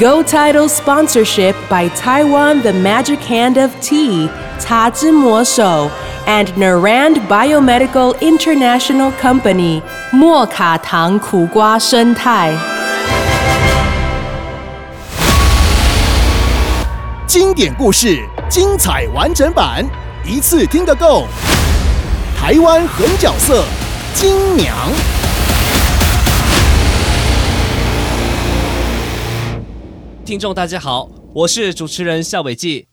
[0.00, 5.90] Go Title sponsorship by Taiwan The Magic Hand of Tea, Ta Zhi Mo Shou,
[6.26, 12.52] and Narand Biomedical International Company, 莫卡糖苦瓜生态。
[17.26, 19.84] 经典故事，精彩完整版，
[20.24, 21.26] 一次听个够。
[22.40, 23.64] 台湾狠角色，
[24.14, 24.74] 金娘。
[30.29, 32.85] 听众大家好，我是主持人夏伟记。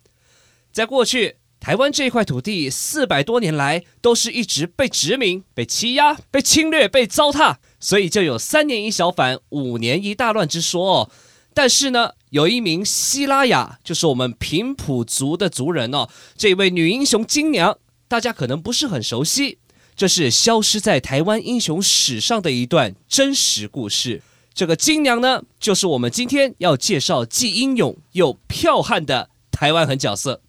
[0.73, 11.10] 在过去，台湾这块土地四百多年来都是一直被殖民、被欺压、被侵略、被糟蹋，所以就有三年一小反、五年一大乱之说哦。
[11.52, 17.77] 但是呢，有一名希拉雅，就是我们平埔族的族人哦，这位女英雄金娘，
[18.09, 19.59] 大家可能不是很熟悉，
[19.95, 24.23] 这是消失在台湾英雄史上的一段真实故事。
[24.57, 30.40] 这个金娘呢，就是我们今天要介绍既英勇又剽悍的台湾狠角色。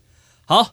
[0.45, 0.69] 好，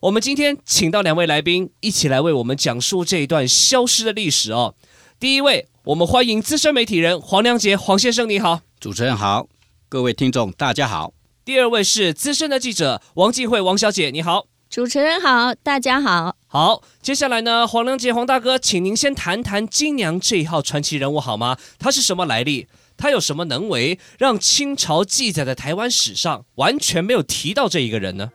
[0.00, 4.74] 我们今天请到两位来宾，一起来为我们讲述这一段消失的历史哦。
[5.20, 8.62] 第一位，我们欢迎资深媒体人黄良杰黄先生，你好。
[8.80, 9.46] 主持人好，
[9.90, 11.12] 各位听众大家好。
[11.44, 14.46] 第二位是资深的记者王静慧王小姐，你好。
[14.70, 16.34] 主持人好，大家好。
[16.46, 21.58] 好，接下来呢，黄良杰黄大哥，请您先谈谈金娘这一号传奇人物好吗？
[21.78, 22.66] 他是什么来历？
[22.98, 28.28] 她有什么能为，让清朝记载的台湾史上完全没有提到这一个人呢？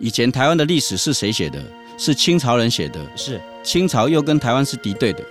[0.00, 1.62] 以前台湾的历史是谁写的？
[1.96, 3.00] 是清朝人写的。
[3.16, 5.24] 是清朝又跟台湾是敌对的，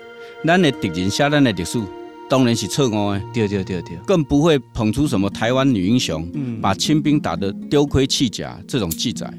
[0.45, 1.81] 咱的敌人写咱的历史，
[2.29, 9.31] 当然是错误的，对对对对，更不会捧出什么台湾女英雄，嗯把清兵打得丢盔弃甲这种记载。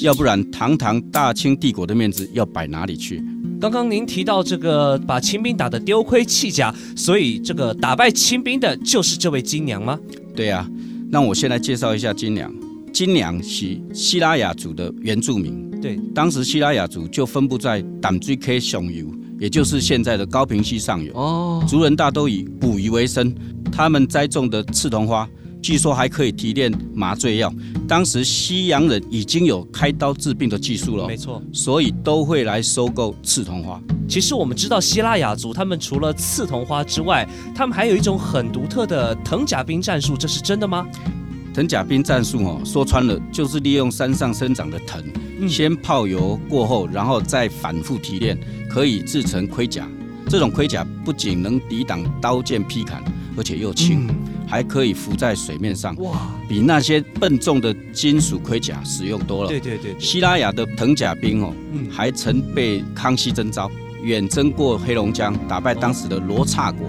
[0.00, 3.22] 要不然，堂堂大清帝国的面子要摆哪里去？
[3.60, 9.98] 刚刚您提到这个把清兵打得丢盔弃甲，所以这个打败清兵的就是这位金娘吗？
[10.34, 10.68] 对啊，
[11.10, 12.52] 那我先来介绍一下金娘。
[12.92, 19.06] 金娘是希拉雅族的原住民，对，当时希拉雅族就分布在淡水溪上游，
[19.40, 21.12] 也就是现在的高平溪上游。
[21.14, 23.34] 哦，族人大都以捕鱼为生，
[23.72, 25.28] 他们栽种的刺桐花，
[25.62, 27.52] 据说还可以提炼麻醉药。
[27.86, 31.42] 当时西洋人已经有开刀治病的技术了没，错。
[31.52, 33.80] 所以都会来收购刺桐花。
[34.08, 40.86] 其实我们知道希腊雅族，他们除了刺桐花之外，他们还有一种很独特的藤甲兵战术，这是真的吗？
[41.54, 45.02] 藤甲兵战术哦，说穿了就是利用山上生长的藤，
[45.40, 48.38] 嗯先泡油过后，然后再反复提炼，
[48.70, 49.88] 可以制成盔甲。
[50.28, 53.02] 这种盔甲不仅能抵挡刀剑劈砍，
[53.38, 54.08] 而且又轻，
[54.48, 59.48] 还可以浮在水面上，哇，比那些笨重的金属盔甲实用多了。
[59.48, 63.70] 对对对对，希拉雅的藤甲兵哦，嗯还曾被康熙征召，
[64.02, 66.88] 远征过黑龙江，打败当时的罗刹国。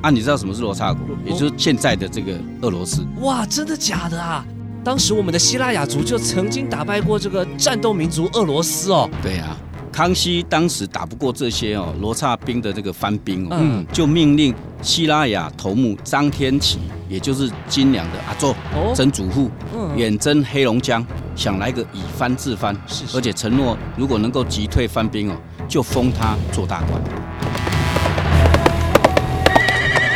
[0.00, 1.00] 啊，你知道什么是罗刹国？
[1.26, 3.06] 也就是现在的这个俄罗斯。
[3.20, 4.44] 哇，真的假的啊？
[4.82, 9.08] 当时我们的希腊雅族就曾经打败过这个战斗民族俄罗斯哦。
[9.22, 9.56] 对啊，
[9.94, 13.86] 康熙当时打不过这些哦罗刹兵的这个番兵哦，嗯。
[13.92, 18.92] 就命令希拉雅头目张天启，也就是金良的阿宙哦。
[18.92, 19.96] 曾祖父，嗯。
[19.96, 21.06] 远征黑龙江，
[21.36, 23.16] 想来个以番治番，是是。
[23.16, 25.36] 而且承诺如果能够击退番兵哦，
[25.68, 27.00] 就封他做大官。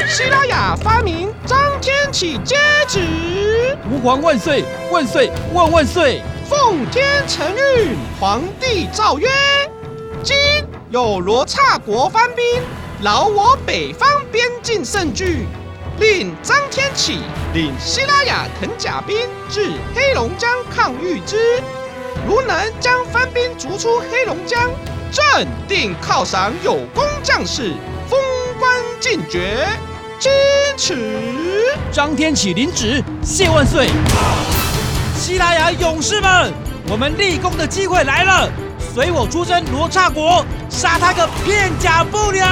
[0.08, 2.56] 希拉雅发明张天启接
[2.88, 2.98] 旨，
[3.88, 6.20] 吾皇万岁万岁万万岁！
[6.48, 9.28] 奉天承运，皇帝诏曰：
[10.22, 10.36] 今
[10.90, 12.44] 有罗刹国番兵
[13.02, 15.46] 劳我北方边境甚惧，
[15.98, 17.20] 令张天启
[17.54, 19.16] 领希拉雅藤甲兵
[19.48, 21.62] 至黑龙江抗御之。
[22.26, 24.70] 如能将番兵逐出黑龙江，
[25.12, 27.72] 朕定犒赏有功将士，
[28.08, 28.18] 封
[28.58, 29.66] 官进爵。
[30.18, 30.28] 支
[30.76, 31.76] 持。
[31.92, 33.88] 张天启领旨，谢万岁！
[35.16, 36.52] 希拉雅勇士们，
[36.90, 38.50] 我们立功的机会来了！
[38.98, 42.44] 随我出征罗刹国，杀他个片甲不留！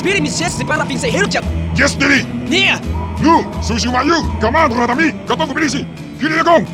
[0.00, 1.44] Sa spirit mi ses para fin se hero jam.
[1.76, 2.24] Yes, Daddy.
[2.48, 2.80] Nia.
[3.22, 5.84] You, Sushimayu, Kamado Nadami, Katoko Bilisi,
[6.18, 6.64] Kiri Gong.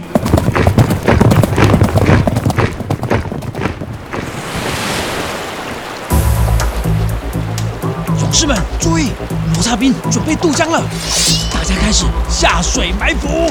[8.20, 9.11] 勇士们注意，
[9.55, 10.81] 罗刹兵准备渡江了，
[11.52, 13.50] 大家开始下水埋伏。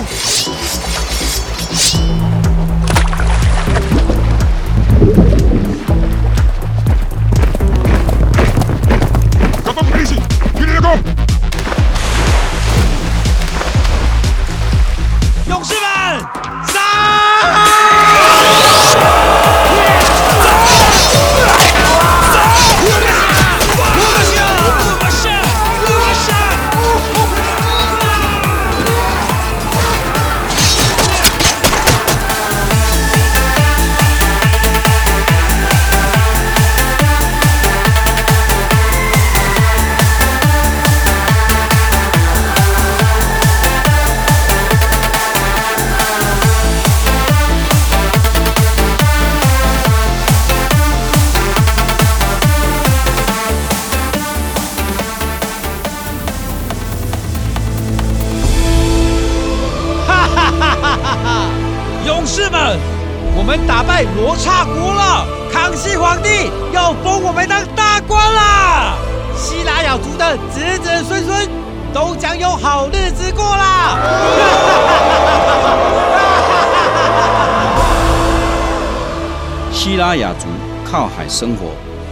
[79.85, 80.47] 希拉雅族
[80.83, 81.69] 靠海生活，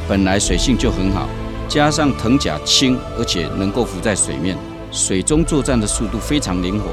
[0.07, 1.27] 本来水性就很好，
[1.67, 4.55] 加上藤甲轻，而且能够浮在水面，
[4.91, 6.91] 水中作战的速度非常灵活。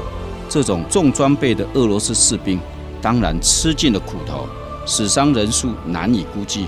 [0.49, 2.59] 这种重装备的俄罗斯士兵，
[2.99, 4.47] 当然吃尽了苦头，
[4.87, 6.65] 死伤人数难以估计。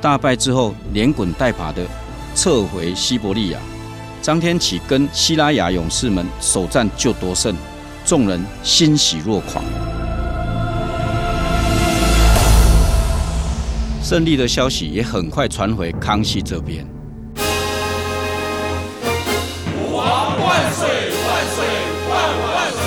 [0.00, 1.82] 大败之后，连滚带爬的
[2.34, 3.58] 撤回西伯利亚。
[4.22, 7.54] 张天启跟希拉雅勇士们首战就夺胜，
[8.06, 9.62] 众人欣喜若狂。
[14.10, 16.84] 胜利的消息也很快传回康熙这边。
[19.76, 21.64] 吾皇万岁万岁
[22.10, 22.80] 万万岁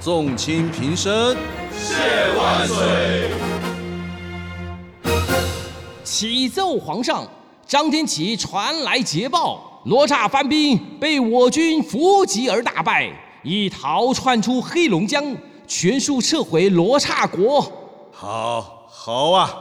[0.00, 1.36] 众卿平身。
[1.74, 1.94] 谢
[2.38, 3.30] 万岁
[6.02, 7.28] 启奏皇上，
[7.66, 13.12] 张天启传来捷报，罗刹番兵被我军伏击而大败，
[13.42, 15.22] 已逃窜出黑龙江，
[15.66, 17.60] 全数撤回罗刹国。
[18.10, 19.54] 好，好啊，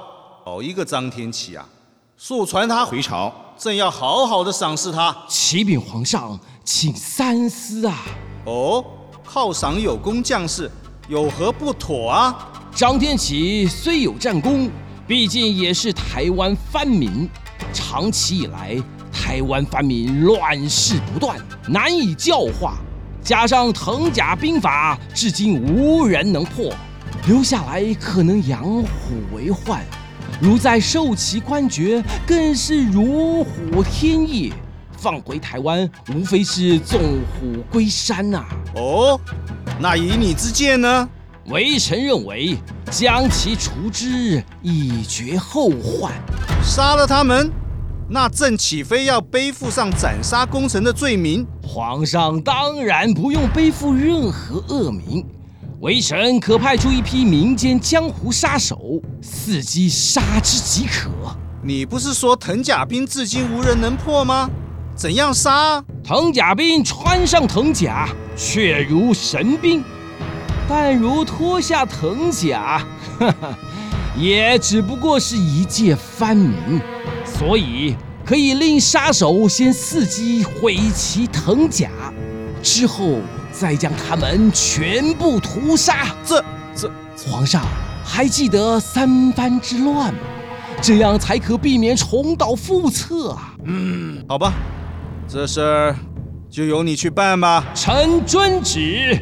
[0.47, 1.68] 好一个张天启啊！
[2.15, 5.18] 速传他回朝，朕要好好的赏识他。
[5.27, 8.03] 启禀皇上，请三思啊！
[8.45, 8.86] 哦，
[9.27, 10.69] 犒赏有功将士，
[11.07, 12.51] 有何不妥啊？
[12.75, 14.69] 张天启虽有战功，
[15.07, 17.27] 毕竟也是台湾藩民，
[17.74, 18.80] 长期以来
[19.12, 22.75] 台湾藩民乱世不断，难以教化，
[23.19, 26.71] 加上藤甲兵法至今无人能破，
[27.25, 28.86] 留下来可能养虎
[29.36, 29.83] 为患。
[30.42, 34.54] 如再受其官爵，更是如虎添翼。
[34.98, 38.44] 放回台湾，无非是纵虎归山呐、
[38.75, 39.19] 哦，
[39.80, 41.07] 那以你之见呢？
[41.48, 42.57] 微臣认为，
[42.90, 46.11] 将其除之，以绝后患。
[46.64, 47.52] 杀了他们，
[48.09, 51.45] 那朕岂非要背负上斩杀功臣的罪名？
[51.61, 55.23] 皇上当然不用背负任何恶名，
[55.82, 61.10] 微臣可派出一批民间江湖杀手，伺机杀之即可。
[61.62, 64.50] 你不是说藤甲兵至今无人能破吗？
[64.96, 65.84] 怎样杀啊？
[66.02, 69.82] 藤甲兵穿上藤甲，却如神兵；
[70.70, 72.82] 但如脱下藤甲，
[73.20, 73.58] 哈哈，
[74.18, 76.80] 也只不过是一介藩民。
[77.26, 81.90] 所以可以令杀手先伺机毁其藤甲，
[82.64, 83.20] 之后
[83.57, 86.07] 再将他们全部屠杀。
[86.26, 86.44] 这
[86.76, 87.64] 这，皇上
[88.04, 90.19] 还记得三藩之乱吗？
[90.81, 93.56] 这样才可避免重蹈覆辙啊！
[93.64, 94.54] 嗯好吧，
[95.26, 95.95] 这事儿
[96.50, 97.64] 就由你去办吧。
[97.74, 99.18] 臣遵旨。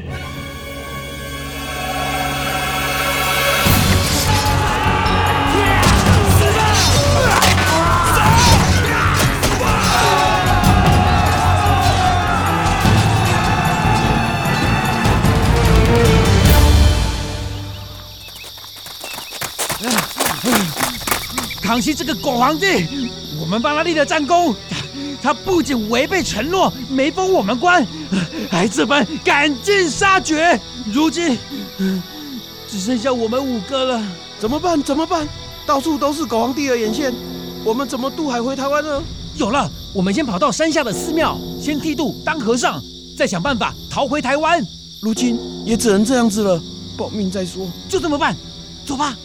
[21.73, 22.85] 康熙这个狗皇帝，
[23.41, 24.77] 我们帮他立了战功，他
[25.23, 27.83] 他不仅违背承诺，没封我们官，
[28.47, 30.59] 还这般赶尽杀绝。
[30.93, 31.35] 如今
[32.69, 34.05] 只剩下我们五个了，
[34.39, 34.83] 怎么办？
[34.83, 35.27] 怎么办？
[35.65, 37.11] 到处都是狗皇帝的眼线，
[37.63, 39.01] 我们怎么渡海回台湾呢？
[39.35, 42.79] 有了，我们先跑到山下的寺庙，先剃度当和尚，
[43.17, 44.63] 再想办法逃回台湾。
[45.01, 46.61] 如今也只能这样子了，
[46.95, 47.67] 保命再说。
[47.89, 48.35] 就这么办，
[48.85, 49.17] 走吧。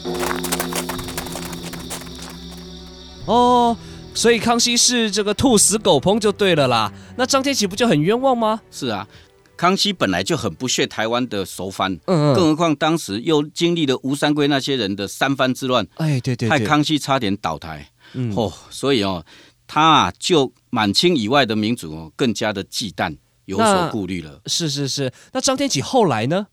[3.29, 3.77] 哦，
[4.15, 6.93] 所以康熙是这个兔死狗烹就对了啦。
[7.17, 8.61] 那张天启不就很冤枉吗？
[8.71, 9.07] 是啊，
[9.57, 17.87] 康熙本来就很不屑台湾的熟藩，嗯嗯更何况当时又经历了吴三桂那些人的三藩之乱，哎，对对害，康熙差点倒台。
[18.15, 19.23] 嗯哦，所以哦，
[19.67, 24.41] 他啊就满清以外的民族哦更加的忌惮，有所顾虑了。
[24.47, 25.13] 是是是。
[25.33, 26.47] 那张天启后来呢？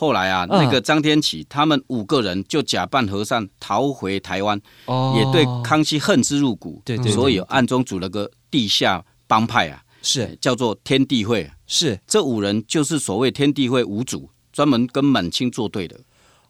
[0.00, 5.12] 后来啊，嗯那个张天启他们五个人就假扮和尚逃回台湾，哦。
[5.16, 10.38] 也对康熙恨之入骨，对对对所以暗中组了个地下帮派啊，是。
[10.40, 11.50] 叫做天地会。
[11.66, 11.98] 是。
[12.06, 15.98] 这五人就是所谓天地会五祖，专门跟满清作对的。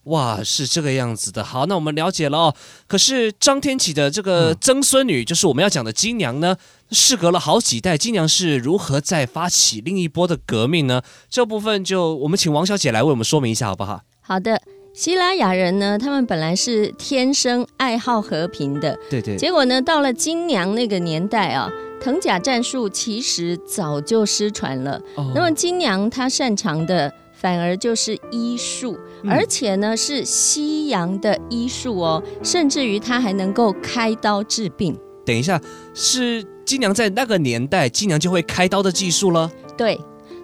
[0.05, 1.43] 哇，是这个样子的。
[1.43, 2.55] 好，那我们了解了哦。
[2.87, 6.55] 可是张天启的这个嗯曾孙女，就是我们要讲的金娘呢，
[6.91, 11.01] 事隔了好几代，金娘是如何再发起另一波的革命呢？
[11.29, 14.01] 这部分就我们请王小姐来为我们说明一下，好不好？
[14.21, 14.59] 好的，
[14.93, 21.69] 希拉雅人呢，他们本来是天生爱好和平的，对对，结果呢，到了金娘那个年代啊，
[22.01, 24.99] 藤甲战术其实早就失传了。
[25.15, 34.97] 哦那么金娘她擅长的反而就是医术，嗯而且呢是西洋的医术哦，甚至于他还能够开刀治病。
[35.25, 35.61] 等一下，
[35.93, 39.51] 是金娘在那个年代，金娘就会开刀的技术了。
[39.77, 39.99] 对，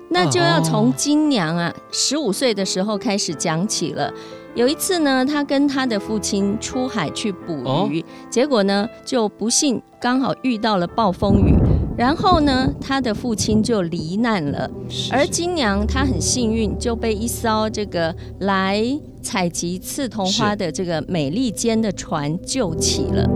[0.09, 4.13] 那就要从哦金娘啊十五岁的时候开始讲起了。
[4.53, 11.55] 有一次呢，她跟她的父亲出海去捕哦鱼，结果呢就不幸刚好遇到了暴风雨，
[11.97, 14.69] 然后呢他的父亲就罹难了，
[15.11, 18.83] 而金娘她很幸运就被一艘这个来
[19.21, 23.29] 采集刺桐花的这个美利坚的船救起了。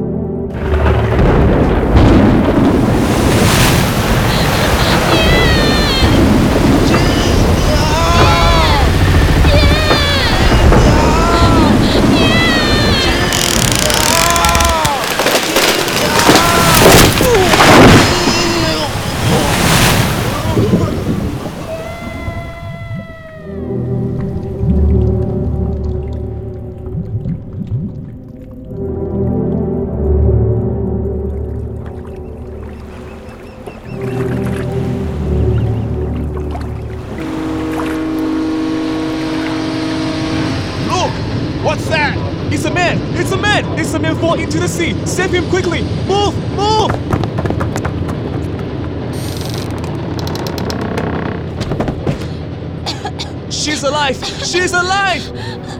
[54.49, 55.21] She's alive!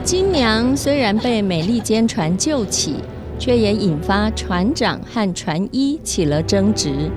[0.04, 2.94] 金娘虽然被美利坚船救起，
[3.36, 7.10] 却也引发船长和船医起了争执。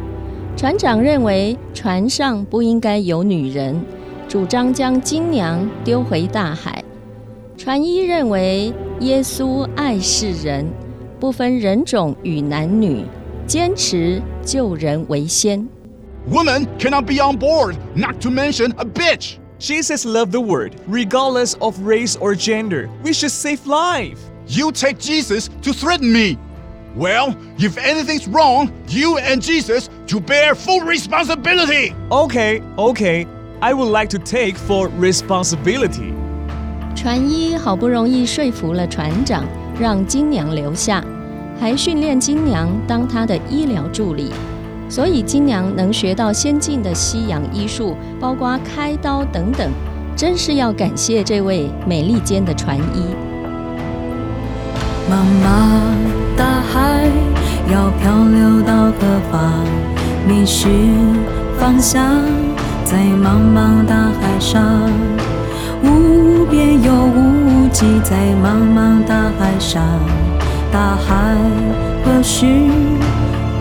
[0.58, 3.80] 船长认为船上不应该有女人，
[4.28, 6.84] 主张将金娘丢回大海。
[7.56, 10.66] 船医认为耶稣爱世人，
[11.20, 13.06] 不分人种与男女，
[13.46, 15.68] 坚持救人为先。
[16.32, 19.36] Women cannot be on board, not to mention a bitch.
[19.63, 22.89] Jesus loved the word, regardless of race or gender.
[23.03, 24.19] We should save life.
[24.47, 26.39] You take Jesus to threaten me.
[26.97, 31.95] Well, if anything's wrong, you and Jesus to bear full responsibility.
[32.11, 33.27] Okay, okay.
[33.61, 36.15] I would like to take full responsibility.
[36.95, 39.45] 船医好不容易说服了船长，
[39.79, 41.05] 让金娘留下，
[41.61, 44.31] 还训练金娘当他的医疗助理，
[44.94, 49.68] 所以金娘能学到先进的西洋医术，包括开刀等等，
[50.16, 53.08] 真是要感谢这位美利坚的船医。
[55.10, 57.08] 茫茫大海
[57.72, 59.66] 要漂流到何方？
[60.28, 60.68] 迷失
[61.58, 62.06] 方向，
[62.86, 64.92] 在茫茫大海上，
[65.82, 69.82] 无边又无际，在茫茫大海上，
[70.72, 71.36] 大海
[72.06, 72.46] 何时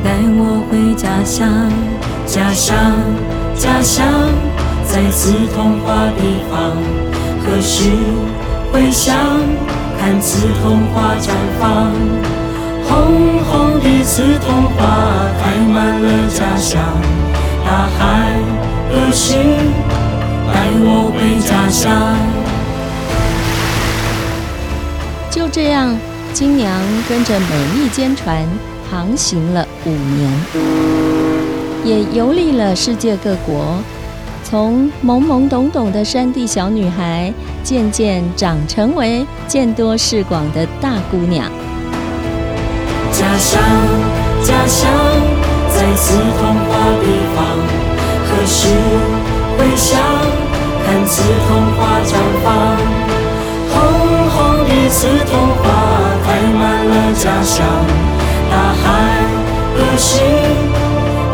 [0.04, 1.48] 带我回家乡？
[2.26, 2.76] 家乡，
[3.56, 4.06] 家乡，
[4.86, 6.76] 在此童话地方，
[7.42, 7.90] 何时
[8.72, 9.16] 回乡？
[9.98, 11.30] 看刺桐花绽
[11.60, 11.92] 放，
[12.88, 14.80] 红红的刺桐花
[15.40, 16.80] 开满了家乡。
[17.64, 18.00] 大海
[18.90, 19.34] 何时
[20.52, 22.16] 带我回家乡？
[25.30, 25.96] 就这样，
[26.32, 28.44] 金娘跟着美利坚船
[28.92, 30.30] 航行了五年，
[31.82, 33.78] 也游历了世界各国，
[34.44, 37.32] 从懵懵懂懂的山地小女孩，
[37.64, 41.50] 渐渐长成为见多识广的大姑娘。
[43.12, 43.62] 家乡，
[44.44, 44.90] 家乡，
[45.70, 47.44] 在在此童话地方，
[48.24, 48.68] 何时
[49.58, 49.98] 回乡，
[50.86, 52.54] 看此童话绽放，
[53.68, 53.74] 红
[54.30, 55.64] 红的刺童花
[56.24, 57.66] 开满了家乡，
[58.52, 58.84] 大海
[59.74, 60.20] 何时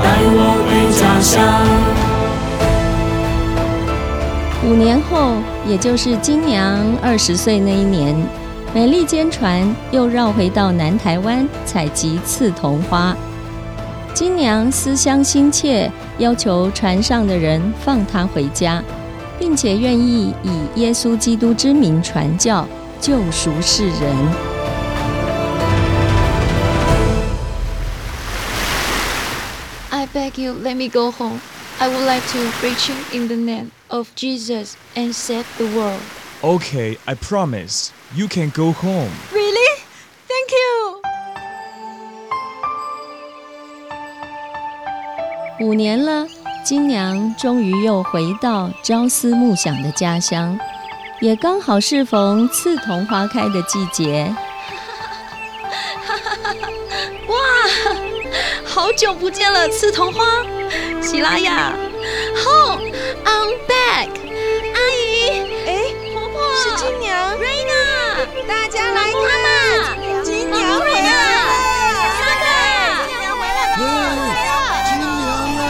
[0.01, 1.35] 带我回家乡？
[4.65, 5.35] 五年后，
[5.67, 8.15] 也就是金娘二十岁那一年，
[8.73, 13.17] 美利坚船又绕回到南台湾采集刺桐花。
[14.15, 18.81] 金娘思乡心切，要求船上的人放她回家，
[19.41, 22.65] 并且愿意以耶稣基督之名传教，
[23.01, 24.48] 救赎世人。
[29.98, 31.40] I beg you, let me go home.
[31.80, 36.00] I would like to preach in the name of Jesus and save the world.
[36.44, 37.92] Okay, I promise.
[38.16, 39.12] You can go home.
[39.32, 39.84] Really?
[40.28, 41.02] Thank you.
[45.62, 46.28] 五年了，
[46.64, 50.60] 金娘终于又回到朝思暮想的家乡，
[51.22, 54.34] 也刚好适逢刺桐花开的季节。
[57.28, 57.36] 哇，
[58.79, 60.25] 好久不见了，刺桐花，
[61.03, 61.73] 喜拉雅
[62.45, 62.81] ，Home,
[63.25, 64.07] I'm back。
[64.73, 65.83] 阿姨，哎，
[66.15, 67.75] 婆婆，是金娘，Raina，
[68.47, 71.19] 大家来看，金娘回来了，
[73.03, 73.59] 金娘回来
[74.47, 74.55] 了，
[74.87, 75.27] 金娘
[75.59, 75.67] 啊！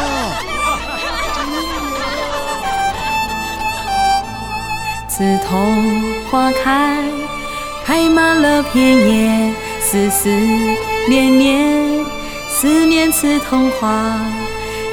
[5.08, 5.16] 刺
[5.48, 5.48] 桐
[6.30, 7.02] 花开，
[7.86, 8.76] 开满了片
[9.08, 10.28] 叶，丝丝
[11.08, 11.87] 绵绵，
[12.60, 14.18] 思念刺桐花。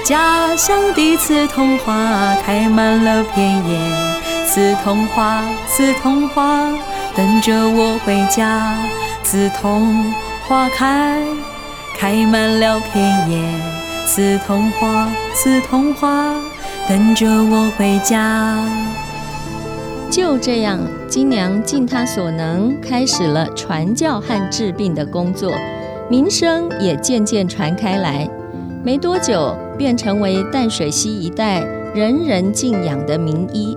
[0.04, 6.72] 家乡的刺桐花开满了田野，刺桐花，刺桐花，
[7.16, 8.78] 等着我回家。
[9.24, 10.14] 刺桐
[10.48, 11.20] 花开，
[11.98, 13.42] 开满了田野，
[14.06, 16.36] 刺桐花，刺桐花，
[16.88, 18.60] 等着我回家。
[20.12, 25.52] 就这样，金娘尽她所能，开始了传教和治病的工作，
[26.10, 28.30] 名声也渐渐传开来。
[28.84, 31.62] 没多久，便成为淡水溪一带
[31.96, 33.76] 人人敬仰的名医，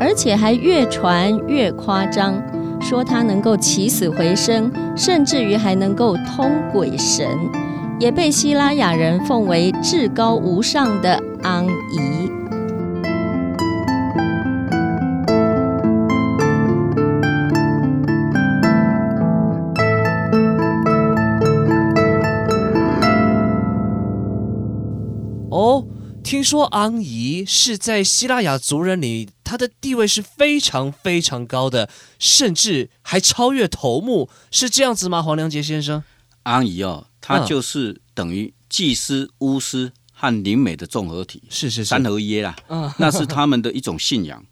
[0.00, 2.34] 而且还越传越夸张，
[2.80, 7.26] 说他能够起死回生，甚至于还能够通鬼神，
[8.00, 12.29] 也被希拉雅人奉为至高无上的安姨。
[26.40, 35.22] 听说昂姨是在希腊雅族人里，她的地位是非常非常高的，甚至还超越头目，是这样子吗？
[35.22, 36.02] 黄良杰先生，
[36.44, 37.46] 安姨哦，她嗯。
[37.46, 41.90] 就是等于祭司、巫师和灵媒的综合体，是是是。
[41.90, 42.56] 三合一啦。
[42.68, 42.90] 嗯。
[42.96, 44.42] 那是他们的一种信仰，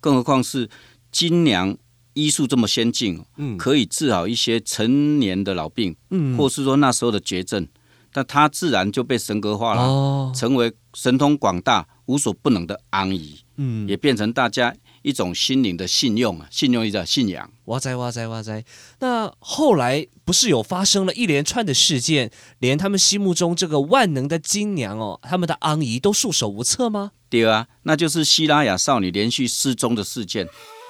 [0.00, 0.68] 更何况是
[1.12, 1.78] 金娘
[2.14, 3.56] 医术这么先进，嗯。
[3.56, 6.36] 可以治好一些成年的老病，嗯。
[6.36, 7.68] 或是说那时候的绝症，
[8.16, 17.50] 但他自然就被神格化了，哦成为神通广大、无所不能的安姨，嗯也变成大家一种心灵的信用啊，信用一个信仰。
[17.66, 18.64] 哇塞哇塞哇塞！
[19.00, 27.12] 那后来不是有发生了一连串的事件，连他们心目中这个万能的金娘哦，他们的昂姨都束手无策吗？
[27.28, 30.48] 对啊，那就是希拉雅少女连续失踪的事件。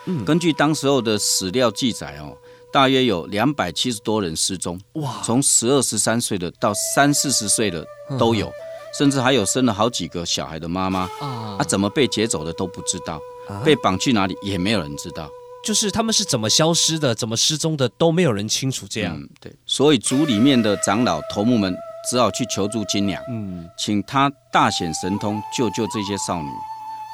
[0.08, 2.38] 嗯根据当时候的史料记载哦，
[2.76, 5.22] 大约有两百七十多人失踪，哇。
[5.24, 7.82] 从十二十三岁的到三四十岁的
[8.18, 8.52] 都有，
[8.98, 11.08] 甚至还有生了好几个小孩的妈妈。
[11.18, 11.56] 啊。
[11.58, 13.62] 啊，怎么被劫走的都不知道，啊。
[13.64, 15.26] 被绑去哪里也没有人知道。
[15.64, 18.84] 就是他们是怎么消失的，怎么失踪的，都没有人清楚。
[18.90, 21.74] 这样，嗯，对，所以族里面的长老头目们
[22.10, 23.66] 只好去求助金娘，嗯。
[23.78, 26.50] 请他大显神通救救这些少女，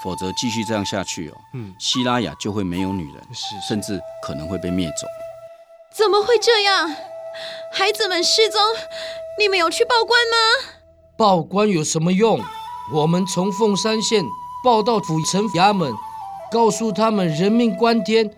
[0.02, 5.06] 否则继续这样下去哦，嗯，希拉雅就会没有女人，是甚至可能会被灭走。
[5.92, 6.90] 怎么会这样？
[7.72, 8.60] 孩子们失踪，
[9.38, 10.72] 你们有去报官吗？
[11.16, 12.40] 报官有什么用？
[12.92, 14.24] 我们从凤山县
[14.64, 15.92] 报到府城衙门，
[16.50, 18.30] 告诉他们人命关天，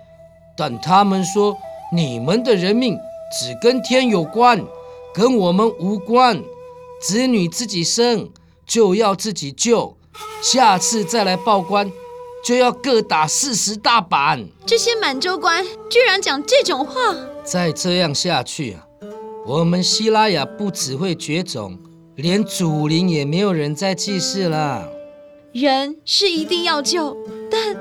[0.57, 1.57] 但他们说
[1.93, 2.99] 你们的人命
[3.33, 4.65] 只跟天有关，
[5.13, 6.43] 跟我们无关。
[7.01, 8.31] 子女自己生
[8.67, 9.97] 就要自己救，
[10.43, 11.93] 下次再来报官
[12.45, 14.47] 就要各打四十大板。
[14.67, 17.15] 这些满洲官居然讲这种话！
[17.45, 18.87] 再这样下去啊，
[19.47, 21.79] 我们希拉雅不只会绝种，
[22.17, 24.89] 连祖灵也没有人再祭祀了。
[25.53, 27.17] 人是一定要救，
[27.51, 27.77] 但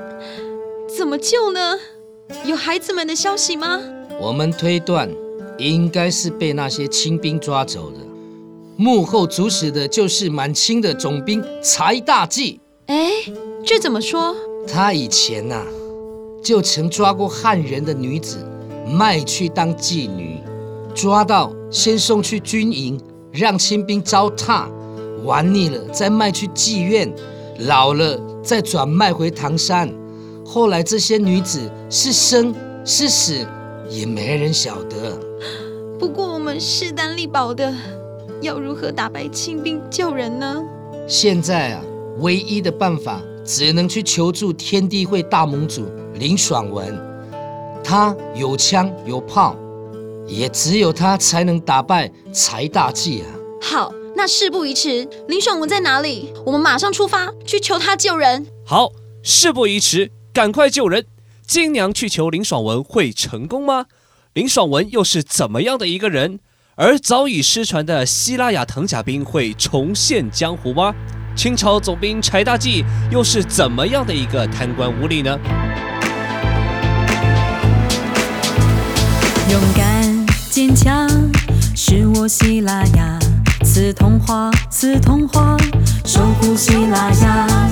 [0.94, 1.78] 怎么救呢？
[2.44, 3.80] 有孩子们的消息吗？
[4.20, 5.10] 我们推断，
[5.56, 7.96] 应该是被那些清兵抓走的。
[8.76, 12.60] 幕后主使的就是满清的总兵柴大纪。
[12.86, 13.10] 哎，
[13.64, 14.36] 这怎么说？
[14.68, 15.64] 他以前呐、
[16.42, 18.38] 就曾抓过汉人的女子，
[18.86, 20.40] 卖去当妓女，
[20.94, 23.00] 抓到先送去军营，
[23.32, 24.66] 让清兵糟蹋，
[25.24, 27.12] 玩腻了再卖去妓院，
[27.60, 29.92] 老了再转卖回唐山。
[30.44, 33.46] 后来这些女子是生是死，
[33.88, 35.18] 也没人晓得。
[35.98, 37.72] 不过我们势单力薄的，
[38.42, 40.62] 要如何打败清兵救人呢？
[41.06, 41.82] 现在啊，
[42.18, 46.94] 唯一的办法只能去求助天地会大盟主林爽文，
[47.84, 49.54] 他有枪有炮，
[50.26, 53.28] 也只有他才能打败柴大纪啊。
[53.60, 56.32] 好，那事不宜迟，林爽文在哪里？
[56.46, 58.46] 我们马上出发去求他救人。
[58.64, 58.90] 好，
[59.22, 61.04] 事不宜迟，赶快救人。
[61.46, 63.84] 金娘去求林爽文会成功吗？
[64.32, 66.40] 林爽文又是怎么样的一个人？
[66.76, 70.94] 而早已失传的希拉雅藤甲兵会重现江湖吗？
[71.36, 75.38] 清朝总兵柴大纪又是怎么样的一个贪官污吏呢？
[79.54, 81.08] 勇敢坚强
[81.76, 83.16] 是我希拉雅，
[83.64, 85.56] 刺桐花，刺桐花，
[86.04, 87.70] 守护希拉雅。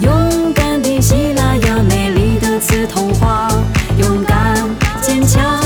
[0.00, 3.48] 勇敢的希拉雅，美丽的刺桐花，
[3.96, 4.56] 勇敢
[5.00, 5.62] 坚强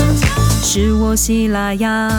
[0.63, 2.11] 是我希拉雅。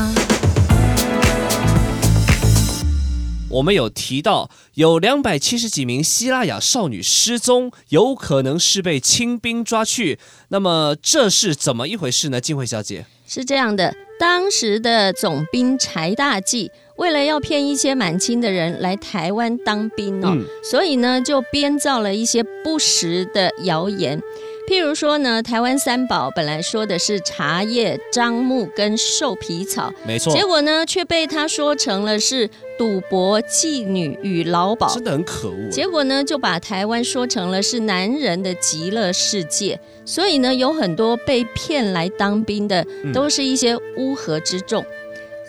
[3.48, 10.18] 我们有提到有两百七十几名希拉雅少女失踪，有可能是被清兵抓去。
[10.48, 12.40] 那么这是怎么一回事呢？
[12.40, 24.20] 静慧小姐，是这样的，当时的总兵柴大纪为了要骗一些满清的人来台湾当兵哦，嗯所以呢就编造了一些不实的谣言。
[24.68, 35.68] 譬如说呢，台湾三宝本来说的是茶叶、樟木跟兽皮草，没错结果呢却被他说成了是赌博、妓女与劳保，真的很可恶。
[35.70, 44.84] 结果呢，就把台湾说成了是男人的极乐世界，所以呢，有很多被骗来当兵的嗯，都是一些乌合之众。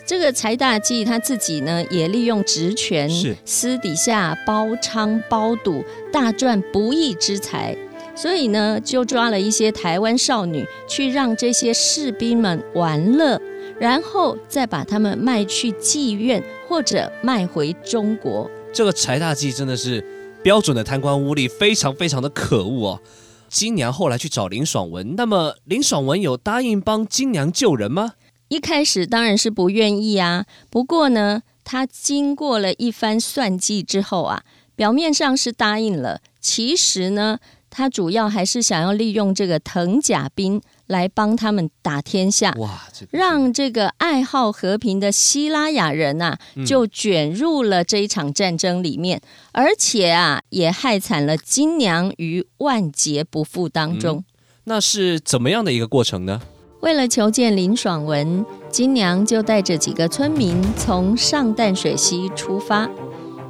[0.08, 7.78] 这个柴大纪他自己呢，也利用职权是，私底下包娼包赌，大赚不义之财。
[8.16, 13.38] 所以呢，就抓了一些台湾少女，去让这些士兵们玩乐，
[13.78, 18.50] 然后再把他们卖去妓院或者卖回中国。
[18.72, 20.02] 这个柴大纪真的是
[20.42, 23.02] 标准的贪官污吏，非常非常的可恶哦。
[23.50, 28.14] 金娘后来去找林爽文，那么林爽文有答应帮金娘救人吗？
[28.50, 34.44] 一开始当然是不愿意啊，不过呢，他经过了一番算计之后啊，
[34.76, 54.24] 表面上是答应了，其实呢，他主要还是想要利用这个藤甲兵来帮他们打天下，哇，这个让这个爱好和平的希拉雅人呐、嗯就卷入了这一场战争里面，而且啊，也害惨了金娘于万劫不复当中。
[54.64, 56.42] 那是怎么样的一个过程呢？
[56.82, 62.88] 为了求见林爽文，金娘就带着几个村民从上淡水溪出发，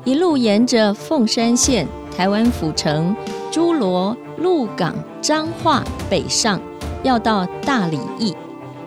[0.06, 1.86] 一路沿着凤山县、
[2.16, 3.14] 台湾府城、
[3.52, 6.60] 诸罗、鹿港、彰化北上，
[7.04, 8.34] 要到大里驿，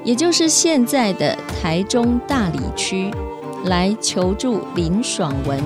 [0.04, 3.10] 也就是现在的台中大里区，
[3.66, 5.60] 来求助林爽文。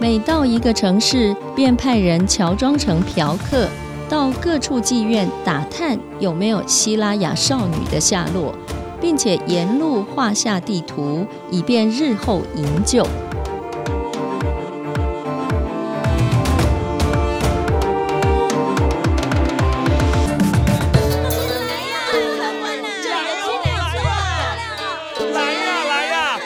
[0.00, 3.68] 每到一个城市，便派人乔装成嫖客，
[4.12, 8.54] 到各处妓院打探有没有希拉雅少女的下落，
[9.00, 13.02] 并且沿路画下地图，以便日后营救。
[25.32, 26.36] 来呀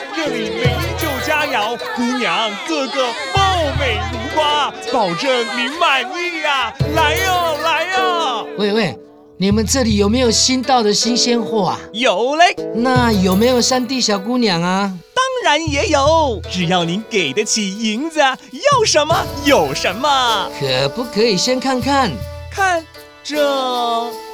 [4.91, 6.73] 保证您满意呀！
[6.95, 8.47] 来哦来哦！
[8.57, 8.97] 喂喂，
[9.37, 11.79] 你们这里有没有新到的新鲜货啊？
[11.93, 14.91] 有嘞，那有没有山地小姑娘啊？
[15.15, 20.49] 当然也有，只要您给得起银子，要什么有什么。
[20.59, 22.11] 可不可以先看看？
[22.51, 22.83] 看
[23.23, 23.37] 这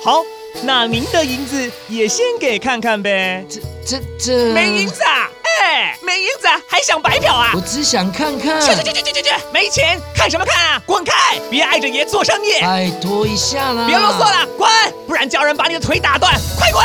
[0.04, 0.22] 好，
[0.64, 3.46] 那您的银子也先给看看呗。
[3.50, 5.30] 这这这没银子啊？
[5.62, 7.52] 哎，没银子还想白嫖啊？
[7.56, 8.60] 我只想看看。
[8.62, 9.30] 去去去去去去！
[9.54, 10.82] 没钱看什么看啊？
[10.86, 11.40] 滚开！
[11.50, 12.62] 别碍着爷做生意。
[12.62, 13.86] 拜托一下啦！
[13.88, 14.70] 别啰嗦了，滚！
[15.08, 16.34] 不然叫人把你的腿打断！
[16.58, 16.84] 快滚！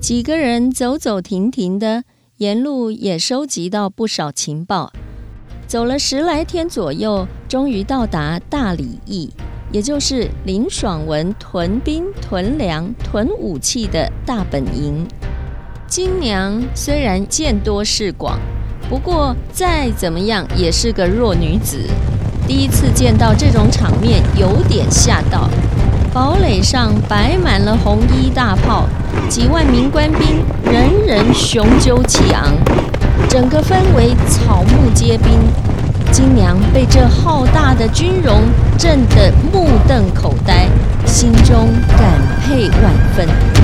[0.00, 2.04] 几个人走走停停的，
[2.36, 4.92] 沿路也收集到不少情报。
[5.66, 9.32] 走了十来天左右，终于到达大理驿，
[9.76, 15.06] 也就是林爽文屯兵、屯粮、屯武器的大本营。
[15.86, 18.38] 金娘虽然见多识广，
[18.88, 21.78] 不过再怎么样也是个弱女子。
[22.48, 25.46] 第一次见到这种场面，有点吓到。
[26.10, 28.88] 堡垒上摆满了红衣大炮，
[29.28, 32.54] 几万名官兵，人人雄赳气昂，
[33.28, 35.32] 整个氛围草木皆兵。
[36.10, 38.40] 金娘被这浩大的军容
[38.78, 40.68] 震得目瞪口呆，
[41.06, 43.55] 心中感佩万分。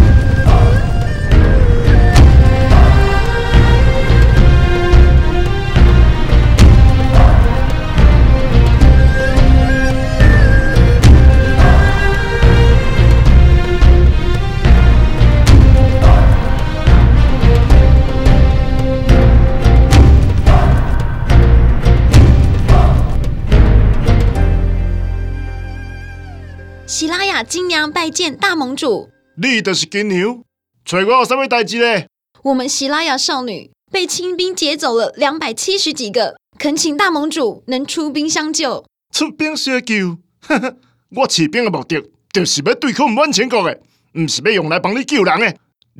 [27.42, 30.42] 金娘拜见大盟主，你就是金牛，
[30.84, 32.04] 找我有什么代志呢？
[32.42, 38.84] 我们希拉雅少女被清兵劫走了两百七十几个，恳请大盟主能出兵相救。
[39.12, 40.18] 出兵相救？
[40.40, 40.76] 呵呵，
[41.16, 42.02] 我起兵的目的
[42.32, 43.80] 就是要对抗满清国的，
[44.18, 45.46] 唔是要用来帮你救人的。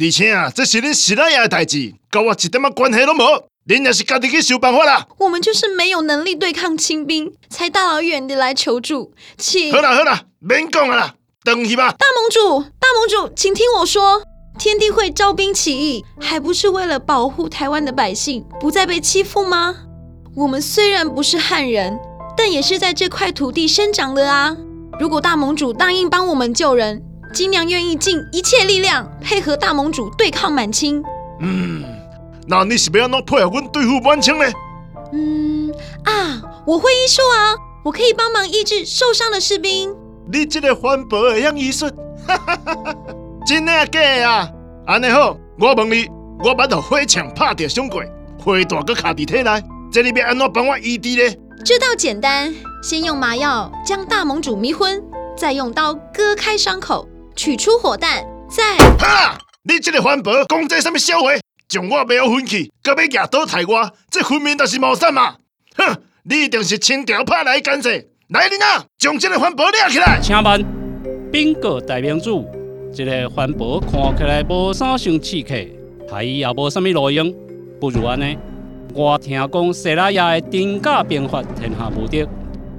[0.01, 3.49] 而且啊，这是恁希拉雅的代志，跟我一点仔关系都无。
[3.69, 5.07] 恁也是家己去想办法啦。
[5.19, 9.15] 我们就是没有能力对抗清兵，才大老远的来求助。
[9.39, 11.15] 请好啦好啦，免讲啦。
[11.45, 14.23] 等一吧，大盟主，大盟主，请听我说，
[14.61, 19.75] 天地会招兵起义，还不是为了保护台湾的百姓不再被欺负吗？
[20.37, 21.99] 我们虽然不是汉人，
[22.37, 24.57] 但也是在这块土地生长的啊。
[25.01, 27.03] 如果大盟主答应帮我们救人，
[27.35, 31.03] 金娘愿意尽一切力量配合大盟主对抗满清。
[31.41, 31.83] 嗯，
[32.47, 34.45] 那你是要怎配合我对付满清呢？
[35.13, 35.75] 嗯
[36.05, 39.93] 啊，我会医术啊，我可以帮忙医治受伤的士兵。
[40.31, 41.91] 你这个环保会样艺术，
[43.47, 44.49] 真的假的啊？
[44.87, 46.09] 安尼好，我问你，
[46.45, 48.03] 我把头火枪拍掉伤过，
[48.39, 51.37] 火大个卡伫体内，这里要安怎帮我医治呢？
[51.65, 55.03] 这倒简单，先用麻药将大盟主迷昏，
[55.37, 58.77] 再用刀割开伤口，取出火弹，再……
[58.99, 59.39] 哈！
[59.65, 61.31] 你这个环保讲这什么笑话？
[61.69, 65.37] 将我不要分去，搁要牙刀抬我，这分明就是谋杀嘛！
[65.77, 67.91] 哼，你一定是清朝派来干涉。
[68.29, 68.85] 来人啊！
[68.99, 70.19] 将这个环保抓起来！
[70.23, 70.65] 请问，
[71.31, 72.47] 禀告大明主，
[72.95, 75.55] 这个环保看起来无啥像刺客，
[76.09, 77.35] 他也无啥物路用。
[77.81, 78.39] 不如安尼，
[78.95, 82.25] 我听讲西拉雅的丁甲兵法天下无敌，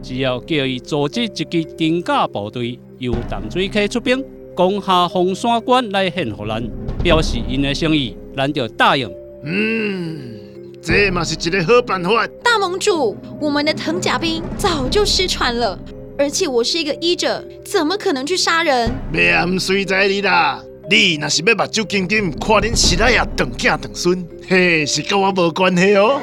[0.01, 4.23] 只要叫伊组织一支丁甲部队，由淡水溪出兵，
[4.55, 6.63] 攻下红山关来献给咱，
[7.03, 9.11] 表示因的诚意，咱就答应。
[9.43, 10.42] 嗯。
[10.85, 12.27] 这嘛是一个好办法。
[12.43, 15.79] 大盟主，我们的藤甲兵早就失传了，
[16.17, 18.91] 而且我是一个医者，怎么可能去杀人？
[19.09, 26.19] 命随在你啦，你那是要目睭金金看恁希拉雅长囝长孙，嘿，是跟我无关系哦。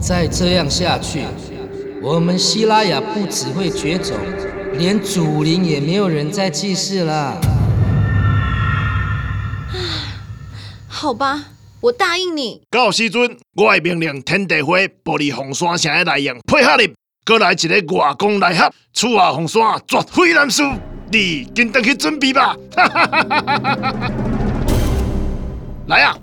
[0.00, 1.20] 再这样下去，
[2.00, 4.16] 我们希拉雅不只会绝种，
[4.78, 7.38] 连祖灵也没有人再祭祀了。
[10.88, 11.44] 好吧。
[11.84, 12.62] 我答应你。
[12.70, 16.90] 到时阵，我会命令天地会玻璃红山城的内应配合你，
[17.26, 20.62] 过来一个外公来合，楚下红山绝非难事。
[21.12, 22.56] 你紧登去准备吧。
[25.86, 26.16] 来啊！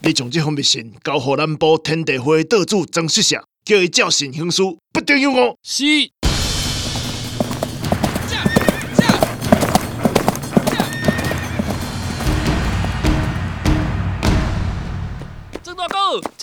[0.00, 4.60] 你将这封密信交河南部天地会道主曾世社，叫伊照信行事，
[4.92, 5.56] 不得有误。
[5.62, 5.84] 是。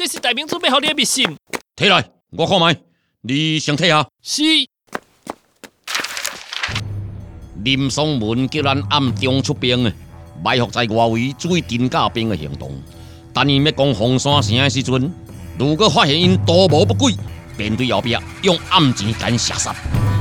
[0.07, 1.37] 这是大明准备好你的密信，
[1.75, 2.77] 摕来，我看卖。
[3.19, 4.07] 你先睇下。
[4.23, 4.41] 是。
[7.65, 9.91] 林松文叫咱暗中出兵啊，
[10.41, 12.71] 埋伏在外围注意丁家兵的行动。
[13.33, 15.13] 等伊要攻红山城的时阵，
[15.59, 17.13] 如果发现因图谋不轨，
[17.57, 19.75] 便对后壁用暗箭干射杀。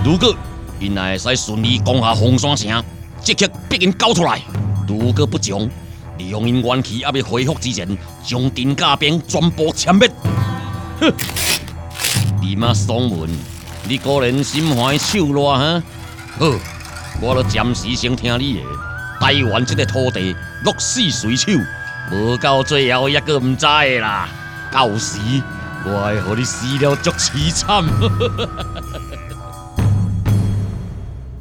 [0.05, 0.35] 如果
[0.81, 2.85] 因也会使顺利攻下红山城，
[3.23, 4.43] 即刻逼因交出来。
[4.89, 5.71] 如果不从，
[6.19, 7.87] 利用因元气还未恢复之前，
[8.25, 10.11] 将丁家兵全部歼灭。
[11.01, 11.13] 哼！
[12.41, 13.31] 你妈宋文，
[13.89, 15.83] 你果然心怀手辣哈？
[16.39, 16.47] 好，
[17.21, 18.61] 我都暂时先听你的。
[19.21, 21.53] 台湾这个土地落死谁手，
[22.13, 24.29] 无到最后一个唔知的啦。
[24.71, 25.19] 到时
[25.85, 27.85] 我会和你死了足凄惨。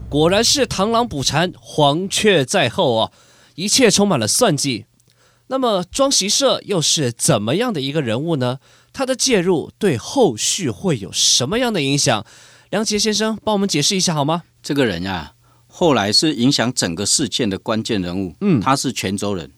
[0.10, 3.12] 果然是螳螂捕蝉，黄雀在后啊！
[3.56, 4.86] 一切充满了算计。
[5.48, 8.60] 那么庄习社又是怎么样的一个人物呢？
[8.92, 12.26] 他的介入对后续会有什么样的影响？
[12.72, 14.44] 梁杰先生帮我们解释一下好吗？
[14.64, 15.34] 这个人呀，
[15.68, 18.36] 后来是影响整个事件的关键人物。
[18.42, 19.52] 嗯，他是泉州人，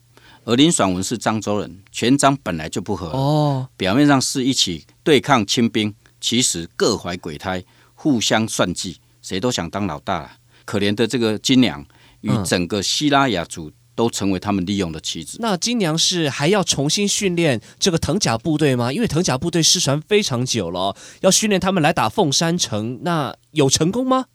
[0.43, 3.07] 而林爽文是漳州人，泉漳本来就不和。
[3.11, 7.63] 哦，表面上是一起对抗清兵，其实各怀鬼胎，
[7.95, 10.37] 互相算计，谁都想当老大。
[10.65, 11.85] 可怜的这个金娘
[12.19, 13.71] 与整个希拉雅族。
[13.97, 15.39] 都成为他们利用的棋子。
[15.41, 18.93] 那金娘是还要重新训练这个藤甲部队吗？
[18.93, 24.25] 因为藤甲部队失传非常久了，要训练他们来打凤山城，那有成功吗？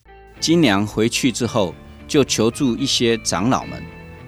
[0.40, 1.72] 金娘回去之后，
[2.08, 3.80] 就求助一些长老们，